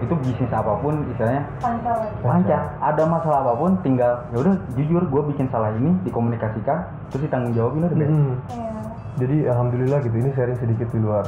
itu 0.00 0.14
bisnis 0.26 0.50
apa 0.50 0.80
pun 0.80 1.06
istilahnya 1.12 1.44
Lancar. 1.62 1.96
lancar 2.24 2.62
ada 2.82 3.02
masalah 3.06 3.38
apa 3.46 3.52
pun 3.54 3.78
tinggal 3.84 4.26
ya 4.34 4.42
udah 4.42 4.54
jujur 4.74 5.02
gue 5.06 5.22
bikin 5.30 5.46
salah 5.54 5.70
ini 5.76 5.92
dikomunikasikan 6.02 6.82
terus 7.12 7.30
ditanggung 7.30 7.54
jawabin 7.54 7.86
udah 7.86 7.94
beres. 7.94 8.10
Mm-mm. 8.10 8.89
Jadi 9.18 9.36
alhamdulillah 9.50 9.98
gitu 10.06 10.16
ini 10.22 10.30
sharing 10.36 10.58
sedikit 10.60 10.88
di 10.94 11.00
luar. 11.02 11.26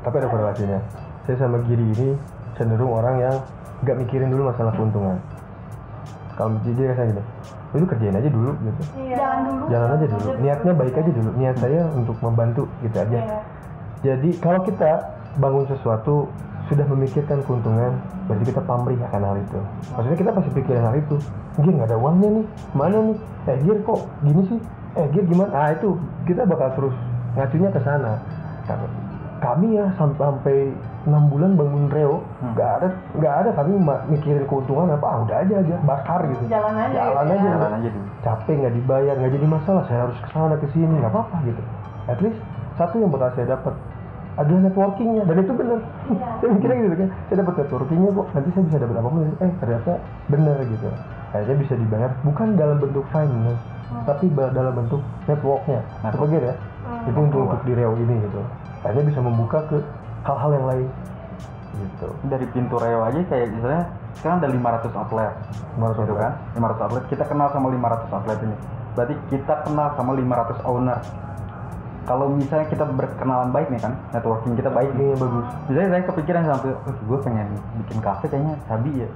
Tapi 0.00 0.14
ada 0.16 0.28
korelasinya. 0.30 0.80
Saya 1.28 1.36
sama 1.40 1.60
Giri 1.68 1.84
ini 1.84 2.08
cenderung 2.56 2.92
orang 2.94 3.16
yang 3.20 3.36
nggak 3.84 3.96
mikirin 4.00 4.28
dulu 4.32 4.48
masalah 4.48 4.72
keuntungan. 4.72 5.20
Kalau 6.34 6.58
jadi 6.66 6.96
saya 6.96 7.06
gini 7.14 7.22
"Oh, 7.70 7.76
itu 7.78 7.86
kerjain 7.86 8.16
aja 8.16 8.30
dulu 8.30 8.50
gitu. 8.58 8.82
Iya. 8.98 9.16
Jangan 9.18 9.40
dulu. 9.46 9.64
jalan 9.70 9.88
aja 9.94 10.06
dulu. 10.10 10.28
Niatnya 10.42 10.72
baik 10.74 10.94
aja 10.98 11.10
dulu. 11.10 11.30
Niat 11.38 11.56
saya 11.58 11.80
untuk 11.94 12.16
membantu 12.22 12.62
gitu 12.80 12.96
aja. 12.96 13.18
Iya. 13.20 13.38
jadi 14.04 14.30
kalau 14.36 14.60
kita 14.68 14.90
bangun 15.40 15.64
sesuatu 15.64 16.28
sudah 16.68 16.84
memikirkan 16.88 17.40
keuntungan 17.44 17.96
berarti 18.28 18.44
kita 18.52 18.60
pamrih 18.64 19.00
akan 19.00 19.22
hal 19.24 19.36
itu. 19.40 19.60
Maksudnya 19.96 20.18
kita 20.20 20.30
pasti 20.32 20.50
pikirin 20.52 20.84
hal 20.84 20.94
itu. 20.96 21.16
Gir 21.60 21.72
nggak 21.72 21.88
ada 21.88 21.98
uangnya 22.00 22.28
nih. 22.40 22.46
Mana 22.76 22.96
nih? 23.12 23.16
Eh 23.48 23.56
Gir 23.64 23.78
kok 23.84 24.00
gini 24.24 24.42
sih 24.48 24.60
eh 24.94 25.06
Gir 25.10 25.24
gimana? 25.24 25.50
Ah 25.50 25.68
itu 25.70 25.96
kita 26.24 26.42
bakal 26.44 26.68
terus 26.74 26.94
ngacunya 27.34 27.68
ke 27.68 27.80
sana. 27.80 28.12
Kami- 28.64 29.02
kami 29.36 29.76
ya 29.76 29.86
sampai 29.94 30.22
sampai 30.22 30.56
enam 31.04 31.28
bulan 31.28 31.52
bangun 31.52 31.92
reo 31.92 32.24
Hmm. 32.40 32.56
nggak 32.56 32.70
ada 32.72 32.88
nggak 33.12 33.34
ada 33.36 33.50
kami 33.52 33.76
mikirin 34.08 34.46
keuntungan 34.46 34.88
apa 34.88 35.04
ah 35.04 35.16
udah 35.20 35.36
aja 35.38 35.54
aja 35.58 35.74
bakar 35.82 36.20
gitu. 36.26 36.44
Jalan 36.48 36.72
aja. 36.74 36.96
Jalan 37.02 37.26
aja. 37.26 37.34
Ya. 37.36 37.52
jalan 37.52 37.72
aja 37.76 37.88
dulu. 37.90 38.06
Capek 38.22 38.54
nggak 38.56 38.74
dibayar 38.74 39.14
nggak 39.14 39.32
jadi 39.32 39.46
masalah 39.46 39.82
saya 39.84 40.00
harus 40.02 40.16
ke 40.16 40.28
sana 40.30 40.54
ke 40.56 40.66
sini 40.70 40.94
nggak 40.96 41.12
apa-apa 41.12 41.36
gitu. 41.44 41.62
At 42.06 42.18
least 42.18 42.38
satu 42.74 42.94
yang 42.96 43.12
bakal 43.12 43.28
saya 43.34 43.46
dapat 43.50 43.74
adalah 44.34 44.60
networkingnya 44.62 45.22
dan 45.22 45.36
itu 45.38 45.52
benar. 45.52 45.78
Saya 46.40 46.48
mikirnya 46.50 46.76
gitu 46.80 46.96
kan 46.96 47.08
saya 47.24 47.36
dapat 47.38 47.54
networkingnya 47.56 48.10
kok 48.10 48.26
nanti 48.34 48.48
saya 48.50 48.64
bisa 48.64 48.76
dapat 48.80 48.96
apa 48.98 49.08
pun 49.08 49.20
eh 49.38 49.52
ternyata 49.60 49.92
benar 50.26 50.56
gitu. 50.64 50.88
Kayaknya 51.30 51.54
bisa 51.56 51.74
dibayar 51.76 52.10
bukan 52.22 52.48
dalam 52.54 52.76
bentuk 52.78 53.04
finance 53.12 53.62
tapi 54.04 54.26
ba- 54.32 54.52
dalam 54.52 54.72
bentuk 54.74 55.00
networknya 55.24 55.80
Network. 56.02 56.30
ya 56.34 56.54
itu 57.08 57.18
untuk 57.20 57.40
untuk 57.48 57.60
di 57.64 57.72
Riau 57.76 57.94
ini 57.96 58.14
gitu. 58.28 58.40
Kayaknya 58.84 59.02
bisa 59.12 59.20
membuka 59.24 59.58
ke 59.68 59.76
hal-hal 60.24 60.50
yang 60.56 60.66
lain. 60.68 60.88
Gitu. 61.74 62.08
Dari 62.30 62.46
pintu 62.54 62.78
reo 62.78 63.02
aja 63.02 63.18
kayak 63.26 63.50
misalnya 63.50 63.82
sekarang 64.14 64.36
ada 64.38 64.48
500 64.86 64.94
outlet 64.94 65.32
500 65.74 66.06
gitu 66.06 66.14
kan? 66.14 66.32
500 66.54 66.84
outlet 66.86 67.04
kita 67.10 67.24
kenal 67.26 67.48
sama 67.50 67.66
500 67.72 68.14
outlet 68.14 68.38
ini. 68.46 68.56
Berarti 68.94 69.14
kita 69.32 69.54
kenal 69.66 69.88
sama 69.98 70.10
500 70.14 70.70
owner. 70.70 70.98
Kalau 72.04 72.26
misalnya 72.30 72.68
kita 72.68 72.84
berkenalan 72.84 73.48
baik 73.50 73.72
nih 73.72 73.80
kan 73.80 73.96
networking 74.12 74.54
kita 74.54 74.70
baik 74.70 74.92
nih. 74.92 75.16
Networkingnya 75.16 75.18
bagus. 75.18 75.46
Misalnya 75.66 75.88
saya 75.90 76.02
kepikiran 76.04 76.42
sampai 76.46 76.70
oh, 76.76 76.94
gue 76.94 77.18
pengen 77.24 77.48
bikin 77.82 77.98
kafe 78.04 78.24
kayaknya 78.30 78.54
sabi 78.68 78.90
ya. 78.94 79.08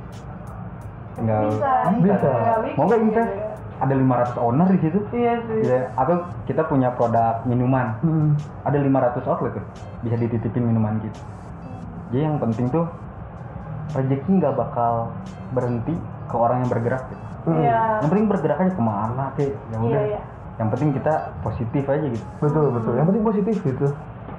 Tinggal 1.15 1.43
Bisa. 1.47 1.73
Bisa. 2.01 2.31
mau 2.75 2.85
nggak 2.89 3.01
invest 3.07 3.35
ada 3.79 3.95
500 3.95 4.35
owner 4.37 4.67
di 4.69 4.79
situ 4.81 4.99
Iya 5.09 5.33
sih. 5.45 5.61
Ya, 5.63 5.81
atau 5.95 6.17
kita 6.45 6.67
punya 6.67 6.91
produk 6.91 7.43
minuman 7.45 7.95
Hmm. 8.01 8.35
ada 8.63 8.75
500 8.75 9.23
outlet 9.25 9.55
tuh 9.55 9.65
bisa 10.01 10.15
dititipin 10.17 10.63
minuman 10.65 10.99
gitu 11.01 11.21
jadi 12.09 12.27
yang 12.27 12.37
penting 12.37 12.67
tuh 12.69 12.85
rezeki 13.91 14.31
nggak 14.35 14.55
bakal 14.55 15.13
berhenti 15.51 15.95
ke 16.25 16.35
orang 16.35 16.61
yang 16.61 16.71
bergerak 16.71 17.03
gitu. 17.07 17.25
Hmm. 17.47 17.61
Iya. 17.61 17.81
yang 17.99 18.11
penting 18.11 18.27
bergerak 18.27 18.59
aja 18.59 18.73
ke 18.73 18.83
mana 18.83 19.25
kek 19.33 19.53
ya 19.55 19.77
udah 19.77 19.89
Iya, 19.89 20.01
iya. 20.11 20.21
yang 20.57 20.69
penting 20.69 20.89
kita 20.93 21.15
positif 21.41 21.85
aja 21.87 22.03
gitu 22.05 22.27
betul 22.39 22.67
betul 22.75 22.93
yang 22.93 23.07
penting 23.07 23.25
positif 23.25 23.55
gitu 23.59 23.87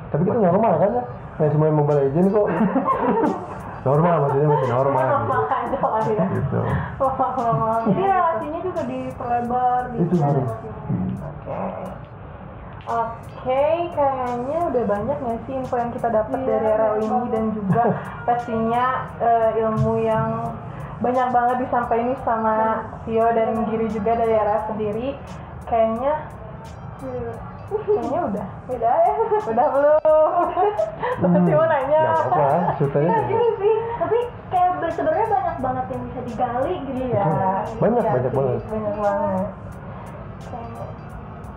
tapi 0.09 0.21
kita 0.23 0.37
normal 0.37 0.73
kan 0.77 0.89
ya 0.91 1.03
yang 1.39 1.49
semua 1.49 1.71
mobile 1.71 1.99
legend 2.01 2.27
kok 2.27 2.47
normal 3.79 4.15
maksudnya 4.19 4.47
masih 4.49 4.67
normal 4.69 5.05
Normal 5.07 5.41
lah 5.47 6.03
ya. 6.03 6.25
gitu, 6.27 6.35
gitu. 6.35 6.61
Normal-normal. 6.99 7.75
Jadi 7.87 8.03
juga 8.61 8.81
diperlebar 8.83 9.81
di 9.89 9.97
itu 9.99 10.15
harus 10.17 10.49
Oke. 11.45 11.85
Oke, 12.89 13.63
kayaknya 13.93 14.59
udah 14.65 14.83
banyak 14.83 15.17
nggak 15.19 15.39
sih 15.45 15.53
info 15.53 15.77
yang 15.77 15.93
kita 15.93 16.09
dapat 16.09 16.41
Iya, 16.41 16.47
dari 16.49 16.67
RL 16.73 16.95
ini 16.99 17.19
dan 17.29 17.45
juga 17.53 17.83
pastinya 18.27 18.85
eh, 19.19 19.61
ilmu 19.61 19.93
yang 19.99 20.57
banyak 20.97 21.27
banget 21.29 21.57
disampaikan 21.63 22.17
sama 22.21 22.55
Vio 23.05 23.29
dan 23.29 23.61
Giri 23.65 23.87
juga 23.87 24.17
dari 24.17 24.33
RL 24.33 24.61
sendiri. 24.67 25.07
Kayaknya 25.65 26.13
kayaknya 27.69 28.19
udah. 28.25 28.47
Beda 28.65 28.89
ya. 28.91 29.13
Udah 29.45 29.67
belum? 29.69 30.45
Masih 31.29 31.53
mau 31.53 31.67
nanya. 31.69 31.99
apa-apa 32.09 32.73
ceritanya 32.75 33.09
Iya 33.09 33.21
gitu. 33.29 33.47
sih, 33.61 33.75
tapi 33.95 34.17
kayak 34.49 34.58
sebenarnya 34.87 35.27
banyak 35.27 35.57
banget 35.59 35.85
yang 35.91 36.01
bisa 36.07 36.19
digali 36.23 36.73
gitu 36.87 37.03
ya. 37.11 37.23
Hmm. 37.23 37.63
banyak 37.83 38.03
digali, 38.03 38.15
banyak 38.15 38.33
banget. 38.33 38.61
Banyak 38.69 38.95
banget. 39.03 39.47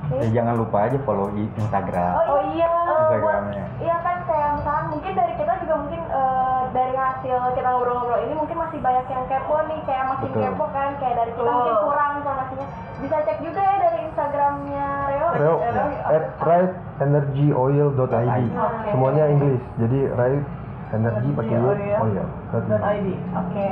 Okay. 0.03 0.29
Ya, 0.29 0.43
jangan 0.43 0.55
lupa 0.59 0.79
aja 0.91 0.99
follow 1.07 1.31
Instagram. 1.33 2.13
Oh 2.27 2.43
iya, 2.53 2.69
Instagramnya. 2.69 3.65
Uh, 3.65 3.81
iya 3.87 3.97
kan 4.03 4.17
kayak 4.27 4.49
misalkan 4.59 4.87
mungkin 4.93 5.13
dari 5.15 5.33
kita 5.39 5.53
juga 5.63 5.75
mungkin 5.79 6.01
uh, 6.11 6.63
dari 6.75 6.95
hasil 6.99 7.39
kita 7.55 7.69
ngobrol-ngobrol 7.71 8.21
ini 8.27 8.35
mungkin 8.35 8.57
masih 8.61 8.79
banyak 8.83 9.07
yang 9.09 9.25
kepo 9.31 9.57
nih 9.71 9.81
kayak 9.87 10.05
masih 10.11 10.29
Betul. 10.29 10.43
kepo 10.43 10.65
kan 10.75 10.91
kayak 10.99 11.15
dari 11.23 11.33
kita 11.33 11.49
oh. 11.49 11.55
mungkin 11.55 11.77
kurang 11.87 12.11
informasinya. 12.21 12.67
Bisa 13.03 13.17
cek 13.25 13.39
juga 13.43 13.61
ya 13.63 13.77
dari 13.79 13.99
Instagramnya 14.11 14.89
Reo. 15.07 15.29
Reo, 15.33 15.55
Reo. 15.57 15.57
Ya. 15.65 15.85
Eh, 15.87 16.15
at 16.19 16.25
rightendergyoil.id. 16.43 18.39
Okay. 18.53 18.91
Semuanya 18.91 19.25
Inggris, 19.31 19.63
jadi 19.81 20.01
right 20.19 20.45
energy 20.93 21.29
pakai 21.33 21.57
Oil, 21.57 21.67
oil 21.67 22.05
oil 22.05 22.27
dot 22.53 22.63
dan 22.69 22.81
ID. 22.81 22.85
ID. 22.85 23.07
Oke. 23.35 23.69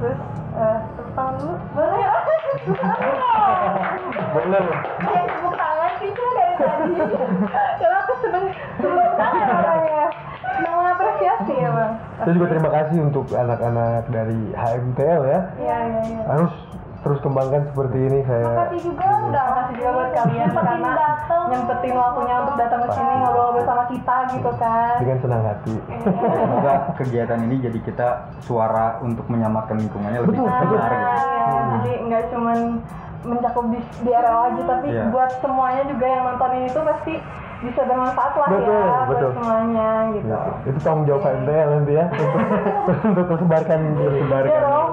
Terus 0.00 0.20
eh 0.50 0.78
tepuk 0.96 1.12
tangan 1.12 1.34
dulu. 1.36 1.54
Boleh 1.74 2.00
boleh 4.34 4.60
Kayak 5.00 5.24
tepuk 5.28 5.54
tangan 5.54 5.90
sih 5.98 6.10
tuh 6.10 6.28
dari 6.32 6.54
tadi. 6.56 6.92
Karena 7.78 7.96
aku 8.00 8.12
seneng 8.22 8.44
seneng 8.78 9.10
banget 9.14 9.46
orangnya. 9.50 10.06
Seneng 10.50 10.74
mengapresiasi 10.76 11.54
ya 11.56 11.70
bang. 11.72 11.92
saya 12.20 12.36
juga 12.36 12.52
terima 12.52 12.68
kasih 12.68 12.98
untuk 13.00 13.24
anak-anak 13.32 14.04
dari 14.12 14.52
HMTL 14.52 15.22
ya 15.24 15.40
Iya 15.56 15.76
iya 15.88 16.00
iya. 16.04 16.20
harus 16.28 16.52
terus 17.00 17.18
kembangkan 17.18 17.64
seperti 17.66 17.98
ini 17.98 18.18
saya 18.22 18.44
Makasih 18.46 18.80
juga 18.84 19.06
udah 19.22 19.44
Makasih 19.46 19.74
juga 19.74 19.88
buat 19.90 20.10
kalian 20.12 20.48
karena 20.50 20.90
dateng. 20.92 21.42
nyempetin 21.48 21.94
waktunya 21.94 22.34
untuk 22.36 22.54
datang 22.56 22.80
ke 22.80 22.88
sini 22.90 23.00
Pasti. 23.02 23.18
ngobrol-ngobrol 23.18 23.64
sama 23.64 23.84
kita 23.86 24.16
gitu 24.30 24.50
kan. 24.54 24.94
dengan 24.98 25.18
senang 25.18 25.42
hati 25.42 25.74
semoga 26.36 26.72
kegiatan 26.94 27.38
ini 27.40 27.56
jadi 27.60 27.78
kita 27.80 28.08
suara 28.40 28.86
untuk 29.00 29.24
menyelamatkan 29.26 29.76
lingkungannya 29.78 30.18
lebih 30.22 30.36
Betul, 30.36 30.52
gitu 30.52 30.76
Iya, 30.76 31.56
jadi 31.74 31.92
nggak 32.02 32.22
cuman 32.30 32.58
mencakup 33.22 33.64
di, 33.66 33.78
di 34.00 34.10
area 34.10 34.32
aja 34.46 34.62
tapi 34.62 34.86
Iya. 34.90 35.04
buat 35.08 35.30
semuanya 35.38 35.82
juga 35.86 36.06
yang 36.06 36.22
nonton 36.26 36.50
ini 36.54 36.68
tuh 36.70 36.82
pasti 36.82 37.14
bisa 37.60 37.80
bermanfaat 37.82 38.32
lah 38.34 38.48
Betul, 38.50 38.64
ya 38.66 38.80
betul. 39.04 39.04
buat 39.06 39.34
semuanya 39.36 39.88
gitu. 40.10 40.24
Gitu. 40.26 40.38
itu 40.66 40.78
tanggung 40.80 41.04
jawab 41.04 41.22
HMTL 41.22 41.68
nanti 41.70 41.92
ya 41.92 42.06
untuk 42.08 42.30
untuk 43.10 43.24
tersebarkan 43.26 43.80
Ya 43.90 44.00
tersebarkan 44.02 44.60
dong, 44.62 44.86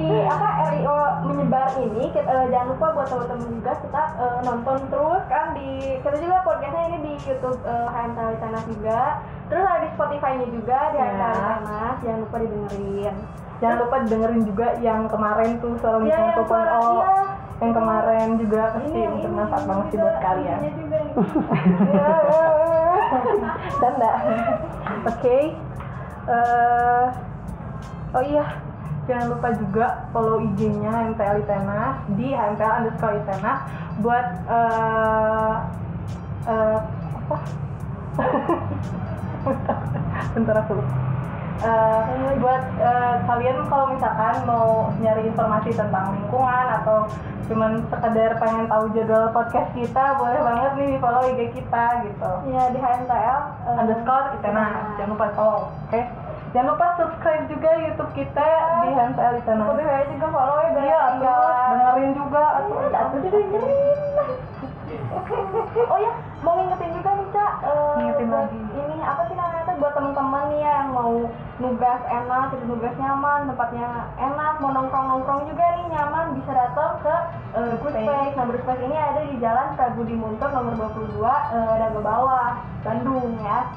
Ini 0.00 0.24
apa 0.32 0.48
RIO 0.72 0.96
menyebar 1.28 1.76
ini 1.76 2.08
kita, 2.08 2.24
eh, 2.24 2.48
jangan 2.48 2.72
lupa 2.72 2.86
buat 2.96 3.12
teman-teman 3.12 3.52
juga 3.52 3.72
kita 3.84 4.02
eh, 4.16 4.40
nonton 4.48 4.80
terus 4.88 5.22
kan 5.28 5.52
di 5.52 6.00
kita 6.00 6.16
juga 6.16 6.40
podcastnya 6.40 6.88
ini 6.88 6.98
di 7.04 7.12
YouTube 7.28 7.60
eh, 7.68 7.88
HM 7.92 8.16
Tanas 8.16 8.64
juga 8.64 9.20
terus 9.52 9.60
ada 9.60 9.84
di 9.84 9.92
Spotify-nya 9.92 10.48
juga 10.48 10.78
di 10.94 10.96
HM 10.96 11.04
Ya. 11.04 11.20
Tali 11.20 11.36
Tanas 11.36 11.96
jangan 12.00 12.20
lupa 12.24 12.36
didengerin 12.40 13.14
Jangan 13.60 13.76
lupa 13.84 13.96
dengerin 14.08 14.42
juga 14.48 14.72
yang 14.80 15.04
kemarin 15.04 15.60
tuh 15.60 15.76
soal 15.84 16.00
Iya, 16.00 16.04
Mission 16.08 16.24
yang 16.24 16.40
2.0 16.40 16.48
suara, 16.48 16.80
iya. 16.80 17.12
yang 17.60 17.72
kemarin 17.76 18.28
juga 18.40 18.60
pasti 18.72 18.96
yang 18.96 19.12
ini 19.12 19.20
bermanfaat 19.28 19.64
banget 19.68 19.84
sih 19.92 19.98
buat 20.00 20.16
kalian. 20.24 20.60
Canda. 23.84 24.12
Oke. 25.12 25.36
Oh 28.16 28.24
iya, 28.24 28.44
jangan 29.10 29.26
lupa 29.34 29.48
juga 29.58 29.86
follow 30.14 30.38
IG-nya 30.38 30.86
HMTL 30.86 31.42
Itenas 31.42 31.98
di 32.14 32.30
HMTL 32.30 32.72
underscore 32.78 33.18
Itenas 33.18 33.58
buat 33.98 34.26
eh 34.46 35.54
eh, 36.46 36.78
apa? 37.18 37.36
Bentar 40.38 40.56
aku. 40.62 40.78
Eh, 41.60 42.32
buat 42.40 42.62
eh, 42.80 43.16
kalian 43.28 43.68
kalau 43.68 43.92
misalkan 43.92 44.32
mau 44.48 44.88
nyari 44.96 45.28
informasi 45.28 45.76
tentang 45.76 46.16
lingkungan 46.16 46.66
atau 46.80 47.04
cuman 47.52 47.84
sekedar 47.90 48.38
pengen 48.40 48.64
tahu 48.70 48.84
jadwal 48.96 49.28
podcast 49.34 49.68
kita 49.76 50.16
boleh 50.16 50.40
banget 50.40 50.70
nih 50.78 50.86
di 50.94 50.98
follow 51.02 51.20
IG 51.26 51.50
kita 51.50 52.06
gitu 52.06 52.30
Iya 52.48 52.62
di 52.72 52.78
HMTL. 52.78 53.40
eh, 53.66 53.76
underscore 53.76 54.26
Itana 54.40 54.94
jangan 54.96 55.10
lupa 55.12 55.26
follow 55.36 55.60
oke 55.68 56.00
jangan 56.50 56.68
lupa 56.68 56.86
subscribe 56.94 57.44
juga 57.46 57.70
YouTube 57.78 58.12
kita 58.12 58.48
di 58.82 58.90
HMTL 58.90 59.34
Itana 59.38 59.62
Spotify 59.64 60.02
juga 60.08 60.26
follow 60.28 60.56
ya 60.58 60.68
biar 60.70 60.82
iya 60.82 60.98
ketinggalan. 61.00 61.70
dengerin 61.70 62.10
juga 62.12 62.44
Iya, 62.60 62.98
atuh 62.98 63.18
didengerin. 63.20 63.78
oh 65.86 65.98
ya, 65.98 66.12
mau 66.40 66.54
ngingetin 66.56 66.90
juga 66.92 67.10
nih 67.12 67.28
Cak. 67.30 67.52
eh, 67.62 67.92
Ngingetin 67.96 68.28
lagi. 68.28 68.58
Ini 68.72 68.94
apa 69.00 69.22
sih 69.24 69.34
namanya 69.34 69.62
tuh 69.64 69.76
buat 69.78 69.92
teman-teman 69.92 70.44
nih 70.50 70.60
ya 70.60 70.72
yang 70.76 70.90
mau 70.90 71.12
nugas 71.58 72.00
enak, 72.04 72.46
itu 72.50 72.64
nugas 72.66 72.94
nyaman, 72.96 73.40
tempatnya 73.46 73.86
enak, 74.18 74.52
mau 74.58 74.70
nongkrong-nongkrong 74.72 75.42
juga 75.46 75.64
nih 75.76 75.86
nyaman, 75.88 76.26
bisa 76.34 76.50
datang 76.50 76.92
ke 76.98 77.14
uh, 77.54 77.72
Good 77.78 77.94
Space. 77.96 78.34
Nah, 78.34 78.44
Good 78.44 78.60
Space 78.60 78.82
ini 78.82 78.96
ada 78.96 79.20
di 79.22 79.34
Jalan 79.38 79.68
Prabudi 79.74 80.14
Muntur 80.14 80.50
nomor 80.50 80.74
22, 80.74 81.22
uh, 81.22 81.74
Dago 81.76 82.00
Bawah, 82.00 82.48
Bandung 82.82 83.38
ya. 83.38 83.70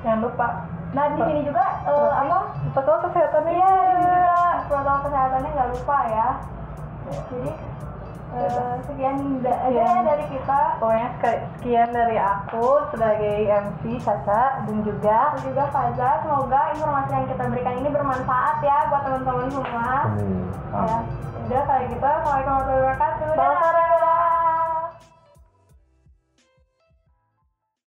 jangan 0.00 0.20
lupa 0.22 0.46
Nah, 0.90 1.04
di 1.08 1.20
sini 1.20 1.40
juga 1.44 1.64
eh, 1.84 2.10
apa? 2.12 2.38
protokol 2.70 2.98
kesehatannya 3.06 3.52
Iya, 3.52 3.70
di 3.70 3.96
sini 3.96 4.10
juga 4.10 4.36
protokol 4.66 4.98
kesehatannya 5.04 5.50
nggak 5.50 5.70
lupa 5.70 5.98
ya. 6.04 6.28
Jadi 7.06 7.50
eh, 8.30 8.72
sekian 8.84 9.16
da- 9.40 9.60
aja 9.60 9.70
Sekian. 9.70 9.96
ya 9.96 10.02
dari 10.04 10.26
kita. 10.28 10.60
pokoknya 10.78 11.08
sek- 11.16 11.44
sekian 11.52 11.88
dari 11.90 12.16
aku 12.16 12.66
sebagai 12.88 13.36
MC 13.44 13.82
Caca 13.98 14.42
dan 14.62 14.76
juga 14.80 15.18
Dan 15.30 15.42
juga 15.44 15.64
Faza, 15.68 16.10
semoga 16.22 16.60
informasi 16.70 17.10
yang 17.12 17.26
kita 17.26 17.42
berikan 17.44 17.74
ini 17.76 17.88
bermanfaat 17.88 18.56
ya 18.60 18.78
buat 18.86 19.02
teman-teman 19.04 19.46
semua. 19.48 19.90
Amin. 20.06 20.46
Ya, 20.70 20.98
udah 21.40 21.62
kayak 21.66 21.84
gitu. 21.88 22.04
Assalamualaikum 22.04 22.52
warahmatullahi 22.52 22.82
wabarakatuh. 23.34 23.89